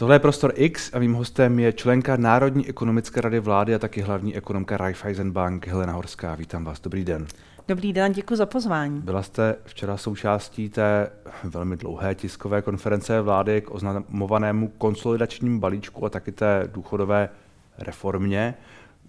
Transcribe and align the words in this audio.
Tohle 0.00 0.14
je 0.14 0.18
Prostor 0.18 0.52
X 0.54 0.94
a 0.94 0.98
mým 0.98 1.14
hostem 1.14 1.58
je 1.58 1.72
členka 1.72 2.16
Národní 2.16 2.68
ekonomické 2.68 3.20
rady 3.20 3.40
vlády 3.40 3.74
a 3.74 3.78
taky 3.78 4.00
hlavní 4.00 4.36
ekonomka 4.36 4.76
Raiffeisenbank 4.76 5.66
Helena 5.66 5.92
Horská. 5.92 6.34
Vítám 6.34 6.64
vás, 6.64 6.80
dobrý 6.80 7.04
den. 7.04 7.26
Dobrý 7.68 7.92
den, 7.92 8.12
děkuji 8.12 8.36
za 8.36 8.46
pozvání. 8.46 9.00
Byla 9.00 9.22
jste 9.22 9.56
včera 9.64 9.96
součástí 9.96 10.68
té 10.68 11.10
velmi 11.44 11.76
dlouhé 11.76 12.14
tiskové 12.14 12.62
konference 12.62 13.20
vlády 13.20 13.60
k 13.60 13.70
oznamovanému 13.70 14.68
konsolidačnímu 14.68 15.60
balíčku 15.60 16.06
a 16.06 16.10
taky 16.10 16.32
té 16.32 16.68
důchodové 16.72 17.28
reformě. 17.78 18.54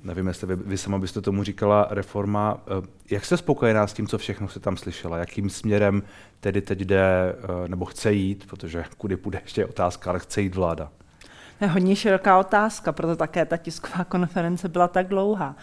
Nevím, 0.03 0.27
jestli 0.27 0.47
vy, 0.47 0.55
vy 0.55 0.77
sama 0.77 0.99
byste 0.99 1.21
tomu 1.21 1.43
říkala 1.43 1.87
reforma. 1.89 2.61
Eh, 2.67 2.87
jak 3.11 3.25
jste 3.25 3.37
spokojená 3.37 3.87
s 3.87 3.93
tím, 3.93 4.07
co 4.07 4.17
všechno 4.17 4.47
se 4.47 4.59
tam 4.59 4.77
slyšela? 4.77 5.17
Jakým 5.17 5.49
směrem 5.49 6.03
tedy 6.39 6.61
teď 6.61 6.79
jde, 6.79 7.35
eh, 7.35 7.67
nebo 7.67 7.85
chce 7.85 8.13
jít, 8.13 8.45
protože 8.49 8.85
kudy 8.97 9.17
půjde 9.17 9.39
ještě 9.43 9.61
je 9.61 9.65
otázka, 9.65 10.09
ale 10.09 10.19
chce 10.19 10.41
jít 10.41 10.55
vláda? 10.55 10.91
Hodně 11.67 11.95
široká 11.95 12.39
otázka, 12.39 12.91
proto 12.91 13.15
také 13.15 13.45
ta 13.45 13.57
tisková 13.57 14.03
konference 14.03 14.69
byla 14.69 14.87
tak 14.87 15.07
dlouhá. 15.07 15.55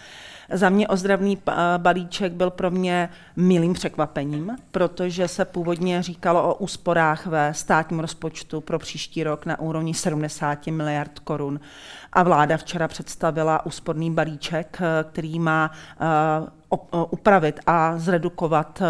Za 0.53 0.69
mě 0.69 0.89
ozdravný 0.89 1.39
balíček 1.79 2.33
byl 2.33 2.51
pro 2.51 2.71
mě 2.71 3.09
milým 3.37 3.73
překvapením, 3.73 4.57
protože 4.71 5.29
se 5.29 5.45
původně 5.45 6.03
říkalo 6.03 6.49
o 6.49 6.55
úsporách 6.55 7.27
ve 7.27 7.55
státním 7.55 8.01
rozpočtu 8.01 8.61
pro 8.61 8.79
příští 8.79 9.25
rok 9.25 9.47
na 9.47 9.61
úrovni 9.61 9.95
70 9.95 10.67
miliard 10.67 11.19
korun. 11.19 11.61
A 12.13 12.23
vláda 12.23 12.57
včera 12.57 12.89
představila 12.89 13.67
úsporný 13.67 14.11
balíček, 14.11 14.79
který 15.11 15.39
má 15.39 15.71
upravit 17.11 17.61
a 17.67 17.99
zredukovat 17.99 18.83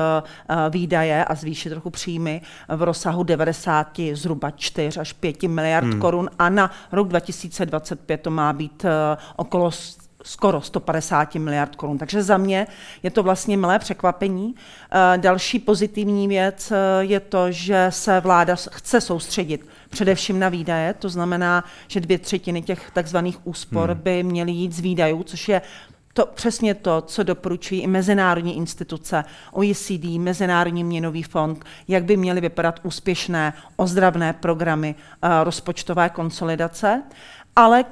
výdaje 0.71 1.25
a 1.25 1.35
zvýšit 1.35 1.71
trochu 1.71 1.91
příjmy 1.91 2.41
v 2.69 2.83
rozsahu 2.83 3.23
90 3.23 4.01
zhruba 4.13 4.51
4 4.51 5.01
až 5.01 5.13
5 5.13 5.43
miliard 5.43 5.87
hmm. 5.87 6.01
korun 6.01 6.31
a 6.39 6.49
na 6.49 6.71
rok 6.93 7.09
2025 7.09 8.21
to 8.21 8.31
má 8.31 8.53
být 8.53 8.85
okolo 9.37 9.71
skoro 10.27 10.61
150 10.61 11.35
miliard 11.35 11.77
korun. 11.77 11.99
Takže 11.99 12.23
za 12.23 12.37
mě 12.37 12.67
je 13.03 13.11
to 13.11 13.23
vlastně 13.23 13.57
milé 13.57 13.79
překvapení. 13.79 14.55
Eh, 14.91 15.19
další 15.19 15.59
pozitivní 15.59 16.29
věc 16.29 16.73
eh, 16.73 16.77
je 17.01 17.21
to, 17.21 17.53
že 17.53 17.87
se 17.91 18.21
vláda 18.21 18.57
chce 18.71 19.01
soustředit 19.01 19.67
především 19.91 20.39
na 20.39 20.49
výdaje, 20.49 20.95
to 20.95 21.09
znamená, 21.09 21.65
že 21.89 22.01
dvě 22.01 22.19
třetiny 22.19 22.63
těch 22.63 22.91
takzvaných 22.91 23.47
úspor 23.47 23.91
hmm. 23.91 24.01
by 24.03 24.23
měly 24.23 24.53
jít 24.53 24.73
z 24.73 24.81
výdajů, 24.81 25.23
což 25.23 25.49
je 25.49 25.63
to 26.17 26.27
přesně 26.27 26.75
to, 26.75 27.01
co 27.01 27.23
doporučují 27.23 27.81
i 27.81 27.87
mezinárodní 27.87 28.57
instituce, 28.57 29.25
OECD, 29.53 30.05
Mezinárodní 30.19 30.85
měnový 30.85 31.23
fond, 31.23 31.65
jak 31.89 32.05
by 32.05 32.17
měly 32.17 32.41
vypadat 32.41 32.81
úspěšné 32.83 33.53
ozdravné 33.77 34.33
programy 34.33 34.95
uh, 34.95 35.31
rozpočtové 35.45 36.09
konsolidace, 36.09 37.03
ale 37.57 37.85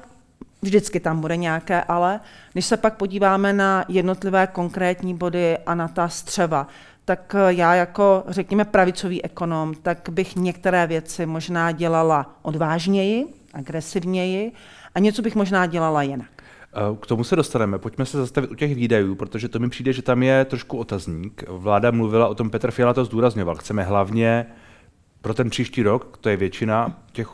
Vždycky 0.62 1.00
tam 1.00 1.20
bude 1.20 1.36
nějaké 1.36 1.82
ale. 1.82 2.20
Když 2.52 2.66
se 2.66 2.76
pak 2.76 2.96
podíváme 2.96 3.52
na 3.52 3.84
jednotlivé 3.88 4.46
konkrétní 4.46 5.14
body 5.14 5.58
a 5.58 5.74
na 5.74 5.88
ta 5.88 6.08
střeva, 6.08 6.66
tak 7.04 7.34
eh, 7.38 7.52
já 7.52 7.74
jako, 7.74 8.24
řekněme, 8.28 8.64
pravicový 8.64 9.24
ekonom, 9.24 9.74
tak 9.74 10.08
bych 10.10 10.36
některé 10.36 10.86
věci 10.86 11.26
možná 11.26 11.72
dělala 11.72 12.36
odvážněji, 12.42 13.26
agresivněji 13.54 14.52
a 14.94 14.98
něco 14.98 15.22
bych 15.22 15.34
možná 15.34 15.66
dělala 15.66 16.02
jinak. 16.02 16.33
Eh, 16.74 16.96
k 17.00 17.06
tomu 17.06 17.24
se 17.24 17.36
dostaneme. 17.36 17.78
Pojďme 17.78 18.06
se 18.06 18.18
zastavit 18.18 18.50
u 18.50 18.54
těch 18.54 18.74
výdajů, 18.74 19.14
protože 19.14 19.48
to 19.48 19.58
mi 19.58 19.68
přijde, 19.68 19.92
že 19.92 20.02
tam 20.02 20.22
je 20.22 20.44
trošku 20.44 20.78
otazník. 20.78 21.44
Vláda 21.48 21.90
mluvila 21.90 22.28
o 22.28 22.34
tom, 22.34 22.50
Petr 22.50 22.70
Fiala 22.70 22.94
to 22.94 23.04
zdůrazňoval. 23.04 23.56
Chceme 23.56 23.82
hlavně 23.82 24.46
pro 25.20 25.34
ten 25.34 25.50
příští 25.50 25.82
rok, 25.82 26.18
to 26.20 26.28
je 26.28 26.36
většina 26.36 27.02
těch, 27.12 27.28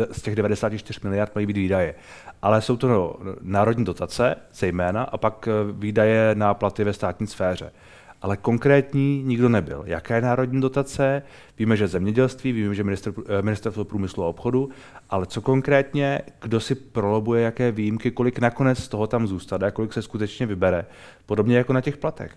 eh, 0.00 0.06
z 0.12 0.22
těch 0.22 0.36
94 0.36 1.00
miliard 1.02 1.34
mají 1.34 1.46
být 1.46 1.56
výdaje. 1.56 1.94
Ale 2.42 2.62
jsou 2.62 2.76
to 2.76 3.20
národní 3.40 3.84
dotace, 3.84 4.36
zejména, 4.54 5.02
a 5.02 5.16
pak 5.16 5.48
eh, 5.48 5.72
výdaje 5.72 6.34
na 6.34 6.54
platy 6.54 6.84
ve 6.84 6.92
státní 6.92 7.26
sféře. 7.26 7.72
Ale 8.22 8.36
konkrétní 8.36 9.22
nikdo 9.22 9.48
nebyl. 9.48 9.82
Jaké 9.86 10.14
je 10.14 10.20
národní 10.20 10.60
dotace? 10.60 11.22
Víme, 11.58 11.76
že 11.76 11.88
zemědělství, 11.88 12.52
víme, 12.52 12.74
že 12.74 12.84
eh, 12.84 13.42
ministerstvo 13.42 13.84
průmyslu 13.84 14.24
a 14.24 14.28
obchodu, 14.28 14.70
ale 15.10 15.26
co 15.26 15.40
konkrétně, 15.40 16.20
kdo 16.42 16.60
si 16.60 16.74
prolobuje 16.74 17.42
jaké 17.42 17.72
výjimky, 17.72 18.10
kolik 18.10 18.38
nakonec 18.38 18.78
z 18.78 18.88
toho 18.88 19.06
tam 19.06 19.26
zůstane, 19.26 19.70
kolik 19.70 19.92
se 19.92 20.02
skutečně 20.02 20.46
vybere. 20.46 20.86
Podobně 21.26 21.56
jako 21.56 21.72
na 21.72 21.80
těch 21.80 21.96
platech. 21.96 22.36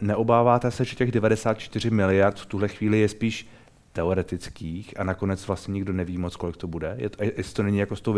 Neobáváte 0.00 0.70
se, 0.70 0.84
že 0.84 0.96
těch 0.96 1.12
94 1.12 1.90
miliard 1.90 2.40
v 2.40 2.46
tuhle 2.46 2.68
chvíli 2.68 3.00
je 3.00 3.08
spíš 3.08 3.48
teoretických 3.92 5.00
a 5.00 5.04
nakonec 5.04 5.46
vlastně 5.46 5.72
nikdo 5.72 5.92
neví 5.92 6.18
moc, 6.18 6.36
kolik 6.36 6.56
to 6.56 6.66
bude. 6.66 6.94
Je 6.98 7.08
to, 7.08 7.24
jestli 7.36 7.54
to 7.54 7.62
není 7.62 7.78
jako 7.78 7.96
s 7.96 8.00
tou. 8.00 8.14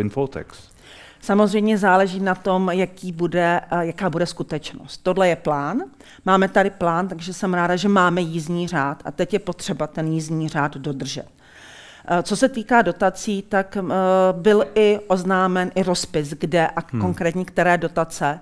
Samozřejmě 1.20 1.78
záleží 1.78 2.20
na 2.20 2.34
tom, 2.34 2.70
jaký 2.72 3.12
bude, 3.12 3.60
jaká 3.80 4.10
bude 4.10 4.26
skutečnost. 4.26 4.96
Tohle 5.02 5.28
je 5.28 5.36
plán. 5.36 5.82
Máme 6.24 6.48
tady 6.48 6.70
plán, 6.70 7.08
takže 7.08 7.32
jsem 7.32 7.54
ráda, 7.54 7.76
že 7.76 7.88
máme 7.88 8.20
jízdní 8.20 8.68
řád 8.68 9.02
a 9.04 9.10
teď 9.10 9.32
je 9.32 9.38
potřeba 9.38 9.86
ten 9.86 10.06
jízdní 10.06 10.48
řád 10.48 10.76
dodržet. 10.76 11.26
Co 12.22 12.36
se 12.36 12.48
týká 12.48 12.82
dotací, 12.82 13.42
tak 13.42 13.78
byl 14.32 14.64
i 14.74 14.98
oznámen 15.06 15.70
i 15.74 15.82
rozpis, 15.82 16.30
kde 16.30 16.66
a 16.68 16.82
hmm. 16.92 17.00
konkrétně 17.00 17.44
které 17.44 17.78
dotace 17.78 18.40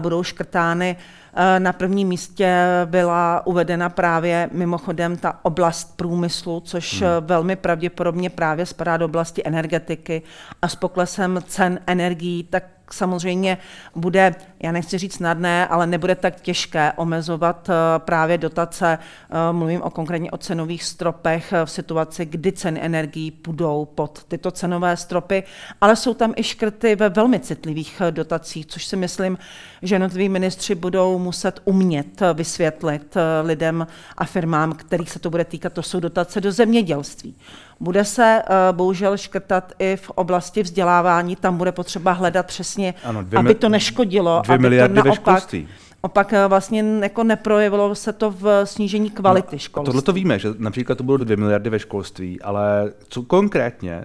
budou 0.00 0.22
škrtány. 0.22 0.96
Eh, 1.36 1.60
na 1.60 1.72
prvním 1.72 2.08
místě 2.08 2.64
byla 2.84 3.46
uvedena 3.46 3.88
právě 3.88 4.50
mimochodem 4.52 5.16
ta 5.16 5.38
oblast 5.42 5.96
průmyslu, 5.96 6.60
což 6.60 7.02
hmm. 7.02 7.10
Eh, 7.10 7.20
velmi 7.20 7.56
pravděpodobně 7.56 8.30
právě 8.30 8.66
spadá 8.66 8.96
do 8.96 9.04
oblasti 9.04 9.42
energetiky 9.44 10.22
a 10.62 10.68
s 10.68 10.76
poklesem 10.76 11.42
cen 11.46 11.80
energií, 11.86 12.42
tak 12.42 12.64
samozřejmě 12.92 13.58
bude, 13.94 14.34
já 14.62 14.72
nechci 14.72 14.98
říct 14.98 15.14
snadné, 15.14 15.66
ale 15.66 15.86
nebude 15.86 16.14
tak 16.14 16.40
těžké 16.40 16.92
omezovat 16.96 17.68
eh, 17.68 17.98
právě 17.98 18.38
dotace. 18.38 18.98
Eh, 18.98 19.52
mluvím 19.52 19.82
o 19.82 19.90
konkrétně 19.90 20.30
o 20.30 20.38
cenových 20.38 20.84
stropech 20.84 21.52
eh, 21.52 21.66
v 21.66 21.70
situaci, 21.70 22.26
kdy 22.26 22.52
ceny 22.52 22.80
energií 22.82 23.30
půjdou 23.30 23.84
pod 23.84 24.24
tyto 24.24 24.50
cenové 24.50 24.96
stropy, 24.96 25.42
ale 25.80 25.96
jsou 25.96 26.14
tam 26.14 26.32
i 26.36 26.42
škrty 26.42 26.96
ve 26.96 27.08
velmi 27.08 27.40
citlivých 27.40 28.02
dotacích, 28.10 28.66
což 28.66 28.86
si 28.86 28.96
myslím, 28.96 29.38
že 29.82 29.94
jednotliví 29.94 30.28
ministři 30.28 30.74
budou 30.74 31.18
muset 31.18 31.60
umět 31.64 32.22
vysvětlit 32.34 33.16
lidem 33.42 33.86
a 34.16 34.24
firmám, 34.24 34.72
kterých 34.72 35.10
se 35.10 35.18
to 35.18 35.30
bude 35.30 35.44
týkat. 35.44 35.72
To 35.72 35.82
jsou 35.82 36.00
dotace 36.00 36.40
do 36.40 36.52
zemědělství. 36.52 37.36
Bude 37.80 38.04
se 38.04 38.42
uh, 38.42 38.76
bohužel 38.76 39.16
škrtat 39.16 39.72
i 39.78 39.96
v 39.96 40.10
oblasti 40.10 40.62
vzdělávání, 40.62 41.36
tam 41.36 41.56
bude 41.56 41.72
potřeba 41.72 42.12
hledat 42.12 42.46
přesně, 42.46 42.94
ano, 43.04 43.22
dvě 43.22 43.38
aby 43.38 43.54
to 43.54 43.68
neškodilo, 43.68 44.42
dvě 44.44 44.54
aby 44.54 44.78
to 44.78 45.04
naopak, 45.04 45.54
opak 46.04 46.32
eh, 46.32 46.48
vlastně 46.48 46.84
jako 47.02 47.24
neprojevilo 47.24 47.94
se 47.94 48.12
to 48.12 48.30
v 48.30 48.66
snížení 48.66 49.10
kvality 49.10 49.56
no, 49.56 49.58
školství. 49.58 49.86
Tohle 49.86 50.02
to 50.02 50.12
víme, 50.12 50.38
že 50.38 50.48
například 50.58 50.98
to 50.98 51.04
budou 51.04 51.24
dvě 51.24 51.36
miliardy 51.36 51.70
ve 51.70 51.78
školství, 51.78 52.40
ale 52.40 52.92
co 53.08 53.22
konkrétně 53.22 54.04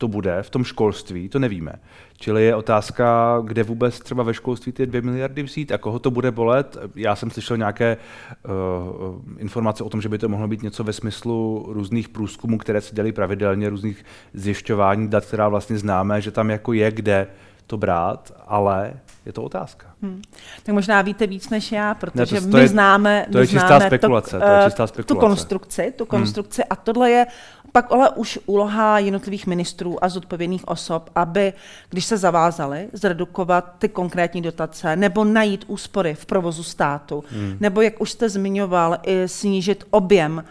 to 0.00 0.08
bude 0.08 0.42
v 0.42 0.50
tom 0.50 0.64
školství, 0.64 1.28
to 1.28 1.38
nevíme. 1.38 1.72
Čili 2.18 2.44
je 2.44 2.56
otázka, 2.56 3.38
kde 3.44 3.62
vůbec 3.62 4.00
třeba 4.00 4.22
ve 4.22 4.34
školství 4.34 4.72
ty 4.72 4.86
dvě 4.86 5.02
miliardy 5.02 5.42
vzít 5.42 5.72
a 5.72 5.78
koho 5.78 5.98
to 5.98 6.10
bude 6.10 6.30
bolet. 6.30 6.76
Já 6.94 7.16
jsem 7.16 7.30
slyšel 7.30 7.56
nějaké 7.56 7.96
uh, 7.96 9.40
informace 9.40 9.84
o 9.84 9.88
tom, 9.88 10.00
že 10.00 10.08
by 10.08 10.18
to 10.18 10.28
mohlo 10.28 10.48
být 10.48 10.62
něco 10.62 10.84
ve 10.84 10.92
smyslu 10.92 11.66
různých 11.68 12.08
průzkumů, 12.08 12.58
které 12.58 12.80
se 12.80 12.94
dělají 12.94 13.12
pravidelně, 13.12 13.70
různých 13.70 14.04
zjišťování 14.34 15.08
dat, 15.08 15.24
která 15.24 15.48
vlastně 15.48 15.78
známe, 15.78 16.20
že 16.20 16.30
tam 16.30 16.50
jako 16.50 16.72
je 16.72 16.90
kde 16.90 17.26
to 17.66 17.76
brát, 17.76 18.32
ale 18.46 18.92
je 19.26 19.32
to 19.32 19.42
otázka. 19.42 19.86
Hmm. 20.02 20.22
Tak 20.62 20.74
možná 20.74 21.02
víte 21.02 21.26
víc 21.26 21.50
než 21.50 21.72
já, 21.72 21.94
protože 21.94 22.34
ne, 22.34 22.40
to, 22.40 22.50
to 22.50 22.56
my 22.56 22.62
je, 22.62 22.68
známe, 22.68 23.26
to 23.32 23.38
je 23.38 23.46
čistá 23.46 23.80
spekulace, 23.80 24.38
to, 24.38 24.44
to 24.44 24.52
je 24.52 24.64
čistá 24.64 24.86
spekulace. 24.86 25.14
tu 25.14 25.20
konstrukci, 25.20 25.92
tu 25.96 26.04
hmm. 26.04 26.08
konstrukci 26.08 26.62
hmm. 26.62 26.66
a 26.70 26.76
tohle 26.76 27.10
je 27.10 27.26
pak 27.72 27.92
ale 27.92 28.10
už 28.10 28.38
úloha 28.46 28.98
jednotlivých 28.98 29.46
ministrů 29.46 30.04
a 30.04 30.08
zodpovědných 30.08 30.68
osob, 30.68 31.10
aby, 31.14 31.52
když 31.90 32.04
se 32.04 32.16
zavázali 32.16 32.88
zredukovat 32.92 33.74
ty 33.78 33.88
konkrétní 33.88 34.42
dotace 34.42 34.96
nebo 34.96 35.24
najít 35.24 35.64
úspory 35.66 36.14
v 36.14 36.26
provozu 36.26 36.62
státu, 36.62 37.24
hmm. 37.30 37.56
nebo 37.60 37.80
jak 37.80 38.00
už 38.00 38.10
jste 38.10 38.28
zmiňoval, 38.28 38.98
i 39.02 39.28
snížit 39.28 39.84
objem 39.90 40.44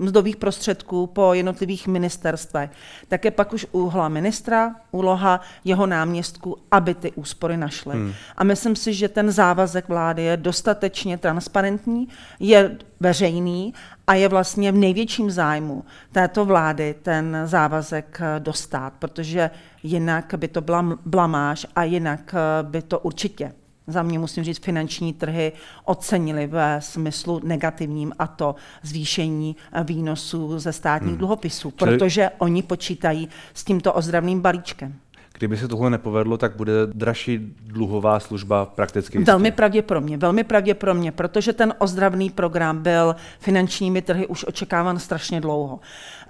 mzdových 0.00 0.36
prostředků 0.36 1.06
po 1.06 1.34
jednotlivých 1.34 1.88
ministerstvech, 1.88 2.70
tak 3.08 3.24
je 3.24 3.30
pak 3.30 3.52
už 3.52 3.66
úloha 3.72 4.08
ministra, 4.08 4.74
úloha 4.90 5.40
jeho 5.64 5.86
náměstků, 5.86 6.56
aby 6.70 6.94
ty 6.94 7.12
úspory 7.12 7.56
našly. 7.56 7.94
Hmm. 7.94 8.12
A 8.36 8.44
myslím 8.44 8.76
si, 8.76 8.94
že 8.94 9.08
ten 9.08 9.30
závazek 9.30 9.88
vlády 9.88 10.22
je 10.22 10.36
dostatečně 10.36 11.18
transparentní, 11.18 12.08
je 12.40 12.76
veřejný 13.00 13.74
a 14.06 14.14
je 14.14 14.28
vlastně 14.28 14.72
v 14.72 14.76
největším 14.76 15.30
zájmu 15.30 15.84
této 16.12 16.44
vlády 16.44 16.94
ten 17.02 17.36
závazek 17.44 18.20
eh, 18.20 18.40
dostat, 18.40 18.92
protože 18.98 19.50
jinak 19.82 20.34
by 20.36 20.48
to 20.48 20.60
byla 20.60 20.98
blamáž 21.06 21.66
a 21.76 21.84
jinak 21.84 22.34
eh, 22.34 22.62
by 22.62 22.82
to 22.82 22.98
určitě 22.98 23.52
za 23.92 24.02
mě 24.02 24.18
musím 24.18 24.44
říct, 24.44 24.64
finanční 24.64 25.12
trhy 25.12 25.52
ocenili 25.84 26.46
ve 26.46 26.80
smyslu 26.80 27.40
negativním 27.44 28.12
a 28.18 28.26
to 28.26 28.54
zvýšení 28.82 29.56
výnosů 29.84 30.58
ze 30.58 30.72
státních 30.72 31.10
hmm. 31.10 31.18
dluhopisů, 31.18 31.72
Čili... 31.76 31.90
protože 31.90 32.30
oni 32.38 32.62
počítají 32.62 33.28
s 33.54 33.64
tímto 33.64 33.92
ozdravným 33.92 34.40
balíčkem. 34.40 34.94
Kdyby 35.40 35.56
se 35.56 35.68
tohle 35.68 35.90
nepovedlo, 35.90 36.38
tak 36.38 36.56
bude 36.56 36.72
dražší 36.86 37.54
dluhová 37.62 38.20
služba 38.20 38.66
prakticky 38.66 39.18
jistě. 39.18 39.32
Velmi 39.32 39.50
pravděpodobně, 39.50 40.16
velmi 40.18 40.44
pravděpodobně, 40.44 41.12
protože 41.12 41.52
ten 41.52 41.74
ozdravný 41.78 42.30
program 42.30 42.82
byl 42.82 43.16
finančními 43.38 44.02
trhy 44.02 44.26
už 44.26 44.44
očekáván 44.44 44.98
strašně 44.98 45.40
dlouho. 45.40 45.80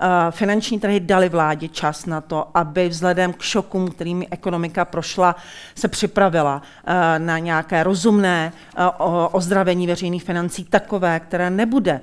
Eh, 0.00 0.06
finanční 0.30 0.80
trhy 0.80 1.00
dali 1.00 1.28
vládě 1.28 1.68
čas 1.68 2.06
na 2.06 2.20
to, 2.20 2.48
aby 2.54 2.88
vzhledem 2.88 3.32
k 3.32 3.42
šokům, 3.42 3.90
kterými 3.90 4.28
ekonomika 4.30 4.84
prošla, 4.84 5.36
se 5.74 5.88
připravila 5.88 6.62
eh, 6.86 7.18
na 7.18 7.38
nějaké 7.38 7.82
rozumné 7.82 8.52
eh, 8.76 8.84
ozdravení 9.32 9.86
veřejných 9.86 10.24
financí, 10.24 10.64
takové, 10.64 11.20
které 11.20 11.50
nebude 11.50 12.00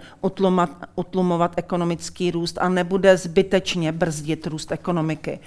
utlumovat 0.96 1.52
ekonomický 1.56 2.32
růst 2.32 2.58
a 2.62 2.70
nebude 2.70 3.18
zbytečně 3.18 3.92
brzdit 3.92 4.48
růst 4.48 4.72
ekonomiky. 4.72 5.40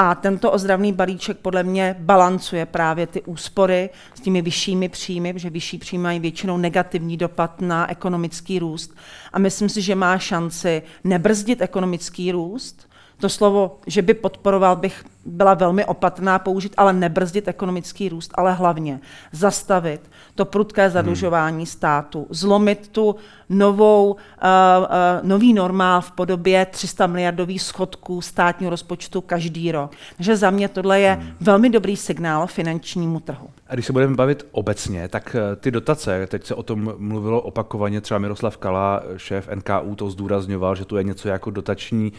A 0.00 0.14
tento 0.14 0.52
ozdravný 0.52 0.92
balíček 0.92 1.38
podle 1.38 1.62
mě 1.62 1.96
balancuje 1.98 2.66
právě 2.66 3.06
ty 3.06 3.22
úspory 3.22 3.90
s 4.14 4.20
těmi 4.20 4.42
vyššími 4.42 4.88
příjmy, 4.88 5.32
protože 5.32 5.50
vyšší 5.50 5.78
příjmy 5.78 6.02
mají 6.02 6.20
většinou 6.20 6.56
negativní 6.56 7.16
dopad 7.16 7.60
na 7.60 7.90
ekonomický 7.90 8.58
růst. 8.58 8.94
A 9.32 9.38
myslím 9.38 9.68
si, 9.68 9.82
že 9.82 9.94
má 9.94 10.18
šanci 10.18 10.82
nebrzdit 11.04 11.60
ekonomický 11.60 12.32
růst, 12.32 12.87
to 13.20 13.28
slovo, 13.28 13.78
že 13.86 14.02
by 14.02 14.14
podporoval, 14.14 14.76
bych 14.76 15.04
byla 15.28 15.54
velmi 15.54 15.84
opatrná 15.84 16.38
použít, 16.38 16.74
ale 16.76 16.92
nebrzdit 16.92 17.48
ekonomický 17.48 18.08
růst, 18.08 18.30
ale 18.34 18.52
hlavně 18.52 19.00
zastavit 19.32 20.10
to 20.34 20.44
prudké 20.44 20.90
zadlužování 20.90 21.56
hmm. 21.56 21.66
státu, 21.66 22.26
zlomit 22.30 22.88
tu 22.88 23.16
novou, 23.48 24.10
uh, 24.10 24.16
uh, 24.16 24.88
nový 25.22 25.54
normál 25.54 26.00
v 26.00 26.10
podobě 26.10 26.66
300 26.66 27.06
miliardových 27.06 27.62
schodků 27.62 28.20
státního 28.20 28.70
rozpočtu 28.70 29.20
každý 29.20 29.72
rok. 29.72 29.92
Takže 30.16 30.36
za 30.36 30.50
mě 30.50 30.68
tohle 30.68 31.00
je 31.00 31.12
hmm. 31.12 31.30
velmi 31.40 31.70
dobrý 31.70 31.96
signál 31.96 32.46
finančnímu 32.46 33.20
trhu. 33.20 33.50
A 33.68 33.74
když 33.74 33.86
se 33.86 33.92
budeme 33.92 34.16
bavit 34.16 34.46
obecně, 34.52 35.08
tak 35.08 35.36
eh, 35.38 35.56
ty 35.56 35.70
dotace, 35.70 36.26
teď 36.26 36.46
se 36.46 36.54
o 36.54 36.62
tom 36.62 36.94
mluvilo 36.98 37.40
opakovaně, 37.40 38.00
třeba 38.00 38.18
Miroslav 38.18 38.56
Kala, 38.56 39.02
šéf 39.16 39.48
NKU, 39.54 39.94
to 39.94 40.10
zdůrazňoval, 40.10 40.74
že 40.74 40.84
to 40.84 40.96
je 40.96 41.04
něco 41.04 41.28
jako 41.28 41.50
dotační 41.50 42.12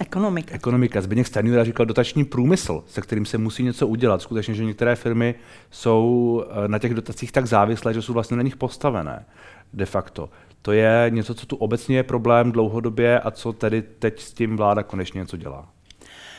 Ekonomika. 0.00 0.54
Ekonomika. 0.54 1.00
Zbigněk 1.00 1.26
Stanjura 1.26 1.64
říkal 1.64 1.86
dotační 1.86 2.24
průmysl, 2.24 2.84
se 2.86 3.00
kterým 3.00 3.26
se 3.26 3.38
musí 3.38 3.62
něco 3.62 3.86
udělat. 3.86 4.22
Skutečně, 4.22 4.54
že 4.54 4.64
některé 4.64 4.96
firmy 4.96 5.34
jsou 5.70 6.44
eh, 6.64 6.68
na 6.68 6.78
těch 6.78 6.94
dotacích 6.94 7.32
tak 7.32 7.46
závislé, 7.46 7.94
že 7.94 8.02
jsou 8.02 8.12
vlastně 8.12 8.36
na 8.36 8.42
nich 8.42 8.56
postavené 8.56 9.26
de 9.72 9.86
facto. 9.86 10.30
To 10.62 10.72
je 10.72 11.06
něco, 11.08 11.34
co 11.34 11.46
tu 11.46 11.56
obecně 11.56 11.96
je 11.96 12.02
problém 12.02 12.52
dlouhodobě 12.52 13.20
a 13.20 13.30
co 13.30 13.52
tedy 13.52 13.82
teď 13.82 14.20
s 14.20 14.32
tím 14.32 14.56
vláda 14.56 14.82
konečně 14.82 15.18
něco 15.18 15.36
dělá. 15.36 15.68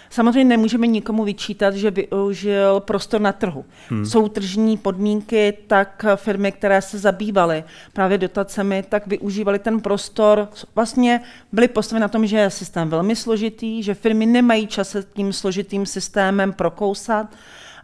Samozřejmě 0.09 0.43
nemůžeme 0.43 0.87
nikomu 0.87 1.23
vyčítat, 1.23 1.75
že 1.75 1.91
využil 1.91 2.79
prostor 2.79 3.21
na 3.21 3.31
trhu. 3.31 3.65
Hmm. 3.89 4.05
Jsou 4.05 4.27
tržní 4.27 4.77
podmínky, 4.77 5.57
tak 5.67 6.05
firmy, 6.15 6.51
které 6.51 6.81
se 6.81 6.99
zabývaly 6.99 7.63
právě 7.93 8.17
dotacemi, 8.17 8.83
tak 8.89 9.07
využívali 9.07 9.59
ten 9.59 9.81
prostor. 9.81 10.49
Vlastně 10.75 11.21
byly 11.51 11.67
postaveny 11.67 12.01
na 12.01 12.07
tom, 12.07 12.27
že 12.27 12.37
je 12.37 12.49
systém 12.49 12.89
velmi 12.89 13.15
složitý, 13.15 13.83
že 13.83 13.93
firmy 13.93 14.25
nemají 14.25 14.67
čas 14.67 14.89
se 14.89 15.03
tím 15.13 15.33
složitým 15.33 15.85
systémem 15.85 16.53
prokousat 16.53 17.27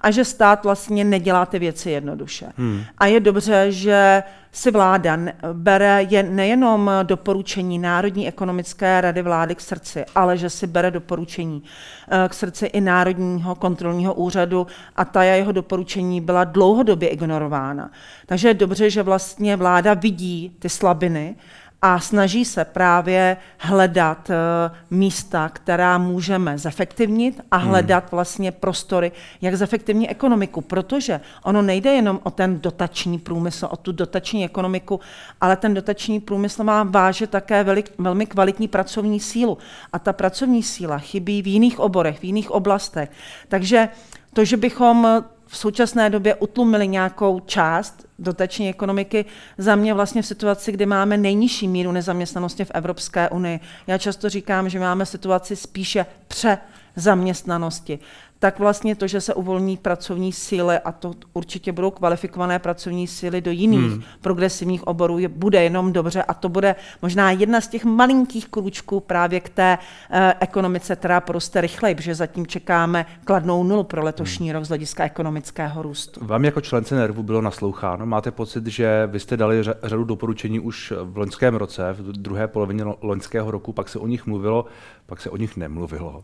a 0.05 0.11
že 0.11 0.25
stát 0.25 0.63
vlastně 0.63 1.03
nedělá 1.03 1.45
ty 1.45 1.59
věci 1.59 1.89
jednoduše. 1.89 2.45
Hmm. 2.57 2.81
A 2.97 3.05
je 3.05 3.19
dobře, 3.19 3.71
že 3.71 4.23
si 4.51 4.71
vláda 4.71 5.17
bere 5.53 6.05
je 6.09 6.23
nejenom 6.23 6.91
doporučení 7.03 7.79
Národní 7.79 8.27
ekonomické 8.27 9.01
rady 9.01 9.21
vlády 9.21 9.55
k 9.55 9.61
srdci, 9.61 10.05
ale 10.15 10.37
že 10.37 10.49
si 10.49 10.67
bere 10.67 10.91
doporučení 10.91 11.63
eh, 11.63 12.29
k 12.29 12.33
srdci 12.33 12.65
i 12.65 12.81
Národního 12.81 13.55
kontrolního 13.55 14.13
úřadu 14.13 14.67
a 14.95 15.05
ta 15.05 15.23
jeho 15.23 15.51
doporučení 15.51 16.21
byla 16.21 16.43
dlouhodobě 16.43 17.09
ignorována. 17.09 17.91
Takže 18.25 18.47
je 18.47 18.53
dobře, 18.53 18.89
že 18.89 19.03
vlastně 19.03 19.55
vláda 19.55 19.93
vidí 19.93 20.55
ty 20.59 20.69
slabiny 20.69 21.35
a 21.87 21.99
snaží 21.99 22.45
se 22.45 22.65
právě 22.65 23.37
hledat 23.57 24.29
uh, 24.29 24.35
místa, 24.97 25.49
která 25.49 25.97
můžeme 25.97 26.57
zefektivnit 26.57 27.41
a 27.51 27.57
hmm. 27.57 27.69
hledat 27.69 28.11
vlastně 28.11 28.51
prostory, 28.51 29.11
jak 29.41 29.55
zefektivnit 29.55 30.11
ekonomiku, 30.11 30.61
protože 30.61 31.21
ono 31.43 31.61
nejde 31.61 31.93
jenom 31.93 32.19
o 32.23 32.31
ten 32.31 32.59
dotační 32.59 33.19
průmysl, 33.19 33.67
o 33.71 33.77
tu 33.77 33.91
dotační 33.91 34.45
ekonomiku, 34.45 34.99
ale 35.41 35.55
ten 35.55 35.73
dotační 35.73 36.19
průmysl 36.19 36.63
má 36.63 36.83
váže 36.83 37.27
také 37.27 37.63
velik, 37.63 37.91
velmi 37.97 38.25
kvalitní 38.25 38.67
pracovní 38.67 39.19
sílu 39.19 39.57
a 39.93 39.99
ta 39.99 40.13
pracovní 40.13 40.63
síla 40.63 40.97
chybí 40.97 41.41
v 41.41 41.47
jiných 41.47 41.79
oborech, 41.79 42.19
v 42.19 42.23
jiných 42.23 42.51
oblastech. 42.51 43.11
Takže 43.47 43.89
to, 44.33 44.45
že 44.45 44.57
bychom 44.57 45.23
v 45.47 45.57
současné 45.57 46.09
době 46.09 46.35
utlumili 46.35 46.87
nějakou 46.87 47.39
část 47.39 48.05
dotační 48.19 48.69
ekonomiky, 48.69 49.25
za 49.57 49.75
mě 49.75 49.93
vlastně 49.93 50.21
v 50.21 50.25
situaci, 50.25 50.71
kdy 50.71 50.85
máme 50.85 51.17
nejnižší 51.17 51.67
míru 51.67 51.91
nezaměstnanosti 51.91 52.65
v 52.65 52.71
Evropské 52.73 53.29
unii. 53.29 53.59
Já 53.87 53.97
často 53.97 54.29
říkám, 54.29 54.69
že 54.69 54.79
máme 54.79 55.05
situaci 55.05 55.55
spíše 55.55 56.05
pře 56.27 56.57
zaměstnanosti 56.95 57.99
tak 58.39 58.59
vlastně 58.59 58.95
to, 58.95 59.07
že 59.07 59.21
se 59.21 59.33
uvolní 59.33 59.77
pracovní 59.77 60.33
síly, 60.33 60.79
a 60.79 60.91
to 60.91 61.13
určitě 61.33 61.71
budou 61.71 61.91
kvalifikované 61.91 62.59
pracovní 62.59 63.07
síly 63.07 63.41
do 63.41 63.51
jiných 63.51 63.91
hmm. 63.91 64.03
progresivních 64.21 64.87
oborů, 64.87 65.19
je, 65.19 65.27
bude 65.27 65.63
jenom 65.63 65.93
dobře 65.93 66.23
a 66.23 66.33
to 66.33 66.49
bude 66.49 66.75
možná 67.01 67.31
jedna 67.31 67.61
z 67.61 67.67
těch 67.67 67.85
malinkých 67.85 68.47
kručků 68.47 68.99
právě 68.99 69.39
k 69.39 69.49
té 69.49 69.77
eh, 70.11 70.33
ekonomice, 70.39 70.95
která 70.95 71.21
poroste 71.21 71.61
rychleji, 71.61 71.95
protože 71.95 72.15
zatím 72.15 72.47
čekáme 72.47 73.05
kladnou 73.25 73.63
nulu 73.63 73.83
pro 73.83 74.03
letošní 74.03 74.47
hmm. 74.49 74.53
rok 74.55 74.65
z 74.65 74.67
hlediska 74.67 75.03
ekonomického 75.03 75.81
růstu. 75.81 76.25
Vám 76.25 76.45
jako 76.45 76.61
člence 76.61 76.95
NERVu 76.95 77.23
bylo 77.23 77.41
nasloucháno. 77.41 78.05
Máte 78.05 78.31
pocit, 78.31 78.67
že 78.67 79.07
vy 79.07 79.19
jste 79.19 79.37
dali 79.37 79.63
řadu 79.83 80.03
doporučení 80.03 80.59
už 80.59 80.93
v 81.03 81.17
loňském 81.17 81.55
roce, 81.55 81.93
v 81.93 82.11
druhé 82.11 82.47
polovině 82.47 82.85
loňského 83.01 83.51
roku, 83.51 83.73
pak 83.73 83.89
se 83.89 83.99
o 83.99 84.07
nich 84.07 84.25
mluvilo, 84.25 84.65
pak 85.05 85.21
se 85.21 85.29
o 85.29 85.37
nich 85.37 85.57
nemluvilo. 85.57 86.23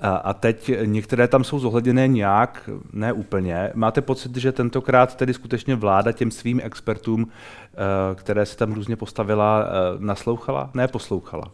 A, 0.00 0.16
a 0.16 0.32
teď 0.34 0.70
některé 0.84 1.28
tam 1.28 1.44
jsou 1.44 1.51
zohledněné 1.58 2.08
nějak, 2.08 2.70
ne 2.92 3.12
úplně. 3.12 3.70
Máte 3.74 4.00
pocit, 4.00 4.36
že 4.36 4.52
tentokrát 4.52 5.14
tedy 5.14 5.34
skutečně 5.34 5.76
vláda 5.76 6.12
těm 6.12 6.30
svým 6.30 6.60
expertům, 6.64 7.28
eh, 7.28 8.14
které 8.14 8.46
se 8.46 8.56
tam 8.56 8.72
různě 8.72 8.96
postavila, 8.96 9.64
eh, 9.64 9.68
naslouchala? 9.98 10.70
Ne, 10.74 10.88
poslouchala. 10.88 11.44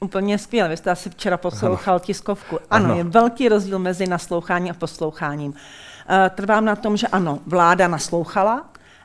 Úplně 0.00 0.38
skvěle. 0.38 0.68
Vy 0.68 0.76
jste 0.76 0.90
asi 0.90 1.10
včera 1.10 1.36
poslouchal 1.36 1.94
ano. 1.94 2.04
tiskovku. 2.04 2.58
Ano, 2.70 2.84
ano, 2.84 2.94
je 2.94 3.04
velký 3.04 3.48
rozdíl 3.48 3.78
mezi 3.78 4.06
nasloucháním 4.06 4.70
a 4.70 4.74
posloucháním. 4.74 5.54
Eh, 6.08 6.30
trvám 6.34 6.64
na 6.64 6.76
tom, 6.76 6.96
že 6.96 7.06
ano, 7.06 7.38
vláda 7.46 7.88
naslouchala, 7.88 8.64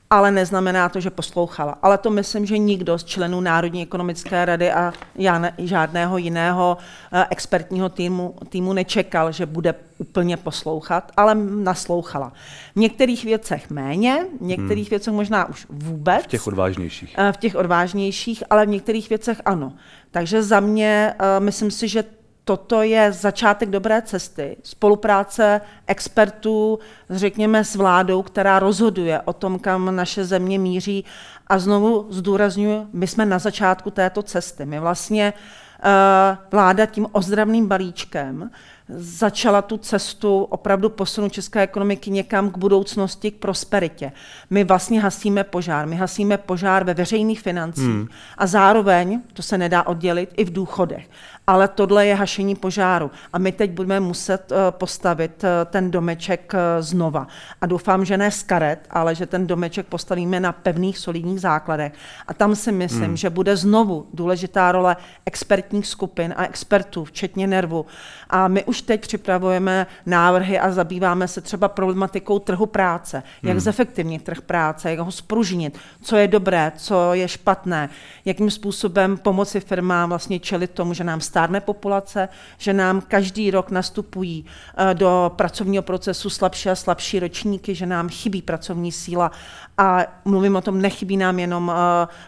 ale 0.09 0.31
neznamená 0.31 0.89
to, 0.89 0.99
že 0.99 1.09
poslouchala. 1.09 1.77
Ale 1.81 1.97
to 1.97 2.09
myslím, 2.09 2.45
že 2.45 2.57
nikdo 2.57 2.97
z 2.97 3.03
členů 3.03 3.41
Národní 3.41 3.81
ekonomické 3.81 4.45
rady 4.45 4.71
a 4.71 4.93
já 5.15 5.39
ne, 5.39 5.53
žádného 5.57 6.17
jiného 6.17 6.77
uh, 7.13 7.23
expertního 7.29 7.89
týmu, 7.89 8.35
týmu 8.49 8.73
nečekal, 8.73 9.31
že 9.31 9.45
bude 9.45 9.75
úplně 9.97 10.37
poslouchat, 10.37 11.11
ale 11.17 11.35
naslouchala. 11.35 12.33
V 12.75 12.79
některých 12.79 13.23
věcech 13.23 13.69
méně, 13.69 14.25
v 14.39 14.45
některých 14.45 14.85
hmm. 14.85 14.89
věcech 14.89 15.13
možná 15.13 15.49
už 15.49 15.65
vůbec. 15.69 16.23
V 16.23 16.27
těch 16.27 16.47
odvážnějších. 16.47 17.15
Uh, 17.19 17.31
v 17.31 17.37
těch 17.37 17.55
odvážnějších, 17.55 18.43
ale 18.49 18.65
v 18.65 18.69
některých 18.69 19.09
věcech 19.09 19.41
ano. 19.45 19.73
Takže 20.11 20.43
za 20.43 20.59
mě 20.59 21.13
uh, 21.19 21.45
myslím 21.45 21.71
si, 21.71 21.87
že 21.87 22.03
toto 22.49 22.81
je 22.81 23.11
začátek 23.11 23.69
dobré 23.69 24.01
cesty. 24.01 24.57
Spolupráce 24.63 25.61
expertů, 25.87 26.79
řekněme, 27.09 27.63
s 27.63 27.75
vládou, 27.75 28.21
která 28.21 28.59
rozhoduje 28.59 29.21
o 29.21 29.33
tom, 29.33 29.59
kam 29.59 29.95
naše 29.95 30.25
země 30.25 30.59
míří. 30.59 31.05
A 31.47 31.59
znovu 31.59 32.07
zdůraznuju, 32.09 32.89
my 32.93 33.07
jsme 33.07 33.25
na 33.25 33.39
začátku 33.39 33.91
této 33.91 34.23
cesty. 34.23 34.65
My 34.65 34.79
vlastně 34.79 35.33
uh, 35.33 36.37
vláda 36.51 36.85
tím 36.85 37.07
ozdravným 37.11 37.67
balíčkem 37.67 38.49
začala 38.95 39.61
tu 39.61 39.77
cestu 39.77 40.43
opravdu 40.43 40.89
posunout 40.89 41.29
české 41.33 41.61
ekonomiky 41.61 42.11
někam 42.11 42.51
k 42.51 42.57
budoucnosti, 42.57 43.31
k 43.31 43.35
prosperitě. 43.35 44.11
My 44.49 44.63
vlastně 44.63 45.01
hasíme 45.01 45.43
požár. 45.43 45.87
My 45.87 45.95
hasíme 45.95 46.37
požár 46.37 46.83
ve 46.83 46.93
veřejných 46.93 47.41
financích 47.41 47.83
hmm. 47.83 48.07
a 48.37 48.47
zároveň, 48.47 49.21
to 49.33 49.41
se 49.41 49.57
nedá 49.57 49.83
oddělit, 49.83 50.33
i 50.37 50.45
v 50.45 50.53
důchodech 50.53 51.09
ale 51.49 51.67
tohle 51.67 52.05
je 52.05 52.15
hašení 52.15 52.55
požáru. 52.55 53.11
A 53.33 53.37
my 53.37 53.51
teď 53.51 53.71
budeme 53.71 53.99
muset 53.99 54.51
eh, 54.51 54.55
postavit 54.71 55.43
eh, 55.43 55.65
ten 55.65 55.91
domeček 55.91 56.53
eh, 56.53 56.81
znova. 56.81 57.27
A 57.61 57.65
doufám, 57.65 58.05
že 58.05 58.17
ne 58.17 58.31
z 58.31 58.43
karet, 58.43 58.79
ale 58.89 59.15
že 59.15 59.25
ten 59.25 59.47
domeček 59.47 59.87
postavíme 59.87 60.39
na 60.39 60.51
pevných, 60.51 60.97
solidních 60.97 61.41
základech. 61.41 61.93
A 62.27 62.33
tam 62.33 62.55
si 62.55 62.71
myslím, 62.71 63.03
hmm. 63.03 63.17
že 63.17 63.29
bude 63.29 63.57
znovu 63.57 64.07
důležitá 64.13 64.71
role 64.71 64.97
expertních 65.25 65.87
skupin 65.87 66.33
a 66.37 66.45
expertů, 66.45 67.05
včetně 67.05 67.47
nervu. 67.47 67.85
A 68.29 68.47
my 68.47 68.63
už 68.63 68.81
teď 68.81 69.01
připravujeme 69.01 69.87
návrhy 70.05 70.59
a 70.59 70.71
zabýváme 70.71 71.27
se 71.27 71.41
třeba 71.41 71.67
problematikou 71.67 72.39
trhu 72.39 72.65
práce, 72.65 73.23
jak 73.43 73.51
hmm. 73.51 73.59
zefektivnit 73.59 74.23
trh 74.23 74.41
práce, 74.41 74.89
jak 74.89 74.99
ho 74.99 75.11
spružnit, 75.11 75.77
co 76.01 76.15
je 76.15 76.27
dobré, 76.27 76.71
co 76.75 77.13
je 77.13 77.27
špatné, 77.27 77.89
jakým 78.25 78.51
způsobem 78.51 79.17
pomoci 79.17 79.59
firmám 79.59 80.09
vlastně 80.09 80.39
čelit 80.39 80.71
tomu, 80.71 80.93
že 80.93 81.03
nám 81.03 81.21
stárne 81.39 81.61
populace, 81.61 82.29
že 82.57 82.73
nám 82.73 83.01
každý 83.01 83.51
rok 83.51 83.71
nastupují 83.71 84.45
eh, 84.45 84.93
do 84.93 85.31
pracovního 85.35 85.83
procesu 85.83 86.29
slabší 86.29 86.69
a 86.69 86.75
slabší 86.75 87.19
ročníky, 87.19 87.75
že 87.75 87.85
nám 87.85 88.09
chybí 88.09 88.41
pracovní 88.41 88.91
síla 88.91 89.31
a 89.77 90.03
mluvím 90.25 90.55
o 90.55 90.61
tom, 90.61 90.81
nechybí 90.81 91.17
nám 91.17 91.39
jenom 91.39 91.67
uh, 91.67 91.75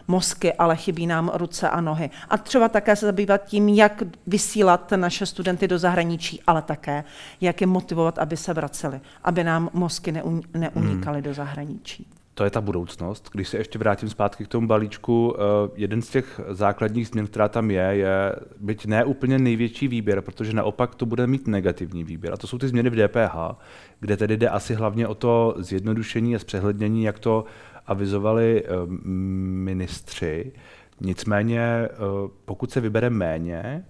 mozky, 0.08 0.52
ale 0.52 0.76
chybí 0.76 1.06
nám 1.06 1.30
ruce 1.34 1.68
a 1.68 1.80
nohy. 1.80 2.10
A 2.28 2.38
třeba 2.38 2.68
také 2.68 2.96
se 2.96 3.06
zabývat 3.06 3.44
tím, 3.44 3.68
jak 3.68 4.02
vysílat 4.26 4.92
naše 4.96 5.26
studenty 5.26 5.68
do 5.68 5.78
zahraničí, 5.78 6.40
ale 6.46 6.62
také, 6.62 7.04
jak 7.40 7.60
je 7.60 7.66
motivovat, 7.66 8.18
aby 8.18 8.36
se 8.36 8.54
vraceli, 8.54 9.00
aby 9.24 9.44
nám 9.44 9.68
mozky 9.72 10.12
neunikaly 10.54 11.18
hmm. 11.20 11.22
do 11.22 11.34
zahraničí 11.34 12.21
to 12.34 12.44
je 12.44 12.50
ta 12.50 12.60
budoucnost. 12.60 13.30
Když 13.32 13.48
se 13.48 13.56
ještě 13.56 13.78
vrátím 13.78 14.08
zpátky 14.08 14.44
k 14.44 14.48
tomu 14.48 14.66
balíčku, 14.66 15.36
eh, 15.36 15.70
jeden 15.76 16.02
z 16.02 16.08
těch 16.08 16.40
základních 16.48 17.08
změn, 17.08 17.26
která 17.26 17.48
tam 17.48 17.70
je, 17.70 17.82
je 17.82 18.32
byť 18.60 18.86
ne 18.86 19.04
úplně 19.04 19.38
největší 19.38 19.88
výběr, 19.88 20.20
protože 20.20 20.52
naopak 20.52 20.94
to 20.94 21.06
bude 21.06 21.26
mít 21.26 21.46
negativní 21.46 22.04
výběr. 22.04 22.32
A 22.32 22.36
to 22.36 22.46
jsou 22.46 22.58
ty 22.58 22.68
změny 22.68 22.90
v 22.90 22.96
DPH, 22.96 23.56
kde 24.00 24.16
tedy 24.16 24.36
jde 24.36 24.48
asi 24.48 24.74
hlavně 24.74 25.08
o 25.08 25.14
to 25.14 25.54
zjednodušení 25.58 26.36
a 26.36 26.38
zpřehlednění, 26.38 27.04
jak 27.04 27.18
to 27.18 27.44
avizovali 27.86 28.64
eh, 28.64 28.68
ministři. 28.86 30.52
Nicméně, 31.00 31.60
eh, 31.60 31.88
pokud 32.44 32.70
se 32.70 32.80
vybere 32.80 33.10
méně 33.10 33.84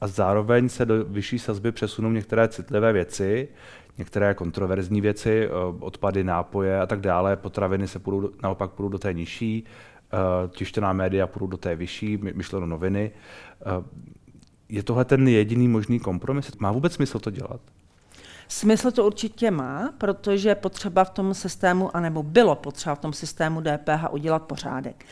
a 0.00 0.06
zároveň 0.06 0.68
se 0.68 0.86
do 0.86 1.04
vyšší 1.04 1.38
sazby 1.38 1.72
přesunou 1.72 2.10
některé 2.10 2.48
citlivé 2.48 2.92
věci, 2.92 3.48
některé 3.98 4.34
kontroverzní 4.34 5.00
věci, 5.00 5.46
eh, 5.46 5.50
odpady, 5.80 6.24
nápoje 6.24 6.80
a 6.80 6.86
tak 6.86 7.00
dále, 7.00 7.36
potraviny 7.36 7.88
se 7.88 7.98
půjdou, 7.98 8.30
naopak 8.42 8.70
půjdou 8.70 8.88
do 8.88 8.98
té 8.98 9.12
nižší, 9.12 9.64
eh, 10.12 10.48
tištěná 10.48 10.92
média 10.92 11.26
půjdou 11.26 11.46
do 11.46 11.56
té 11.56 11.76
vyšší, 11.76 12.16
myšleno 12.16 12.66
noviny. 12.66 13.10
Eh, 13.60 13.64
je 14.68 14.82
tohle 14.82 15.04
ten 15.04 15.28
jediný 15.28 15.68
možný 15.68 16.00
kompromis? 16.00 16.56
Má 16.58 16.72
vůbec 16.72 16.92
smysl 16.92 17.18
to 17.18 17.30
dělat? 17.30 17.60
Smysl 18.48 18.90
to 18.90 19.06
určitě 19.06 19.50
má, 19.50 19.94
protože 19.98 20.54
potřeba 20.54 21.04
v 21.04 21.10
tom 21.10 21.34
systému, 21.34 21.96
anebo 21.96 22.22
bylo 22.22 22.54
potřeba 22.54 22.94
v 22.94 22.98
tom 22.98 23.12
systému 23.12 23.60
DPH 23.60 24.12
udělat 24.12 24.42
pořádek. 24.42 25.04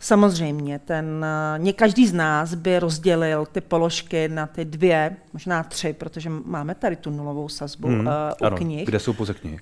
Samozřejmě, 0.00 0.78
ten, 0.78 1.26
ně 1.56 1.72
každý 1.72 2.06
z 2.06 2.12
nás 2.12 2.54
by 2.54 2.78
rozdělil 2.78 3.46
ty 3.46 3.60
položky 3.60 4.28
na 4.28 4.46
ty 4.46 4.64
dvě, 4.64 5.16
možná 5.32 5.62
tři, 5.62 5.92
protože 5.92 6.30
máme 6.44 6.74
tady 6.74 6.96
tu 6.96 7.10
nulovou 7.10 7.48
sazbu 7.48 7.88
mm, 7.88 8.00
uh, 8.00 8.06
u 8.42 8.44
ano, 8.44 8.56
knih. 8.56 8.86
Kde 8.88 8.98
jsou 8.98 9.12
pouze 9.12 9.34
knihy? 9.34 9.58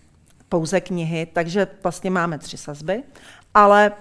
Pouze 0.49 0.81
knihy, 0.81 1.27
takže 1.33 1.67
vlastně 1.83 2.11
máme 2.11 2.39
tři 2.39 2.57
sazby, 2.57 3.03
ale 3.55 3.93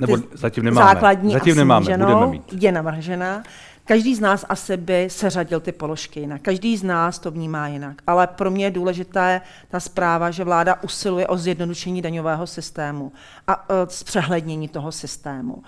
Nebo 0.00 0.16
zatím 0.32 0.64
nemáme. 0.64 0.86
základní 0.86 1.32
zatím 1.32 1.56
nemáme, 1.56 1.98
budeme 1.98 2.26
mít. 2.26 2.62
je 2.62 2.72
navržená. 2.72 3.42
Každý 3.84 4.14
z 4.14 4.20
nás 4.20 4.44
asi 4.48 4.76
by 4.76 5.08
seřadil 5.10 5.60
ty 5.60 5.72
položky 5.72 6.20
jinak. 6.20 6.42
Každý 6.42 6.76
z 6.76 6.82
nás 6.82 7.18
to 7.18 7.30
vnímá 7.30 7.68
jinak. 7.68 8.02
Ale 8.06 8.26
pro 8.26 8.50
mě 8.50 8.64
je 8.64 8.70
důležitá 8.70 9.40
ta 9.68 9.80
zpráva, 9.80 10.30
že 10.30 10.44
vláda 10.44 10.82
usiluje 10.82 11.26
o 11.26 11.36
zjednodušení 11.36 12.02
daňového 12.02 12.46
systému 12.46 13.12
a 13.46 13.66
e, 13.68 13.74
zpřehlednění 13.88 14.68
toho 14.68 14.92
systému. 14.92 15.62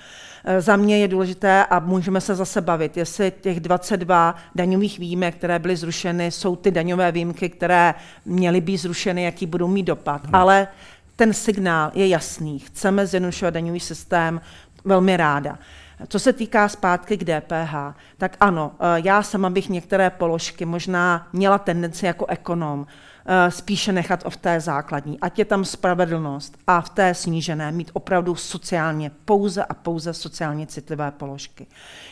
E, 0.44 0.60
za 0.60 0.76
mě 0.76 0.98
je 0.98 1.08
důležité, 1.08 1.64
a 1.64 1.78
můžeme 1.78 2.20
se 2.20 2.34
zase 2.34 2.60
bavit, 2.60 2.96
jestli 2.96 3.32
těch 3.40 3.60
22 3.60 4.34
daňových 4.54 4.98
výjimek, 4.98 5.34
které 5.34 5.58
byly 5.58 5.76
zrušeny, 5.76 6.30
jsou 6.30 6.56
ty 6.56 6.70
daňové 6.70 7.12
výjimky, 7.12 7.48
které 7.48 7.94
měly 8.24 8.60
být 8.60 8.76
zrušeny, 8.76 9.22
jaký 9.22 9.46
budou 9.46 9.68
mít 9.68 9.82
dopad. 9.82 10.24
Hmm. 10.24 10.34
Ale 10.34 10.68
ten 11.16 11.32
signál 11.32 11.90
je 11.94 12.08
jasný. 12.08 12.58
Chceme 12.58 13.06
zjednodušovat 13.06 13.54
daňový 13.54 13.80
systém 13.80 14.40
velmi 14.84 15.16
ráda. 15.16 15.58
Co 16.08 16.18
se 16.18 16.32
týká 16.32 16.68
zpátky 16.68 17.16
k 17.16 17.24
DPH, 17.24 17.74
tak 18.18 18.36
ano, 18.40 18.72
eh, 18.80 19.00
já 19.04 19.22
sama 19.22 19.50
bych 19.50 19.68
některé 19.68 20.10
položky 20.10 20.64
možná 20.64 21.28
měla 21.32 21.58
tendenci 21.58 22.06
jako 22.06 22.26
ekonom 22.26 22.86
eh, 23.26 23.50
spíše 23.50 23.92
nechat 23.92 24.24
v 24.28 24.36
té 24.36 24.60
základní, 24.60 25.20
ať 25.20 25.38
je 25.38 25.44
tam 25.44 25.64
spravedlnost 25.64 26.58
a 26.66 26.80
v 26.80 26.88
té 26.88 27.14
snížené 27.14 27.72
mít 27.72 27.90
opravdu 27.92 28.34
sociálně 28.34 29.10
pouze 29.24 29.64
a 29.64 29.74
pouze 29.74 30.14
sociálně 30.14 30.66
citlivé 30.66 31.10
položky. 31.10 31.66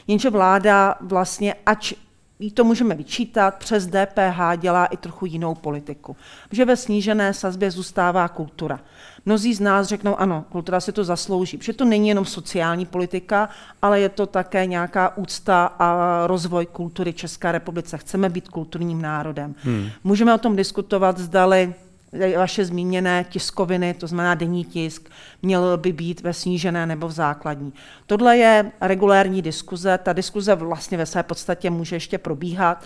Jenže 0.06 0.30
vláda 0.30 0.94
vlastně, 1.00 1.54
ač 1.66 1.92
jí 2.42 2.50
to 2.50 2.64
můžeme 2.64 2.94
vyčítat, 2.94 3.54
přes 3.54 3.86
DPH 3.86 4.40
dělá 4.56 4.86
i 4.86 4.96
trochu 4.96 5.26
jinou 5.26 5.54
politiku. 5.54 6.16
Že 6.50 6.64
ve 6.64 6.76
snížené 6.76 7.34
sazbě 7.34 7.70
zůstává 7.70 8.28
kultura. 8.28 8.80
Mnozí 9.26 9.54
z 9.54 9.60
nás 9.60 9.86
řeknou, 9.88 10.16
ano, 10.16 10.44
kultura 10.48 10.80
si 10.80 10.92
to 10.92 11.04
zaslouží, 11.04 11.58
protože 11.58 11.72
to 11.72 11.84
není 11.84 12.08
jenom 12.08 12.24
sociální 12.24 12.86
politika, 12.86 13.48
ale 13.82 14.00
je 14.00 14.08
to 14.08 14.26
také 14.26 14.66
nějaká 14.66 15.16
úcta 15.16 15.64
a 15.78 16.26
rozvoj 16.26 16.66
kultury 16.66 17.12
České 17.12 17.52
republice. 17.52 17.98
Chceme 17.98 18.28
být 18.28 18.48
kulturním 18.48 19.02
národem. 19.02 19.54
Hmm. 19.58 19.88
Můžeme 20.04 20.34
o 20.34 20.38
tom 20.38 20.56
diskutovat, 20.56 21.18
zdali 21.18 21.74
vaše 22.36 22.64
zmíněné 22.64 23.24
tiskoviny, 23.28 23.94
to 23.94 24.06
znamená 24.06 24.34
denní 24.34 24.64
tisk, 24.64 25.10
měl 25.42 25.76
by 25.76 25.92
být 25.92 26.20
ve 26.20 26.32
snížené 26.32 26.86
nebo 26.86 27.08
v 27.08 27.12
základní. 27.12 27.72
Tohle 28.06 28.36
je 28.36 28.72
regulérní 28.80 29.42
diskuze, 29.42 29.98
ta 29.98 30.12
diskuze 30.12 30.54
vlastně 30.54 30.98
ve 30.98 31.06
své 31.06 31.22
podstatě 31.22 31.70
může 31.70 31.96
ještě 31.96 32.18
probíhat, 32.18 32.84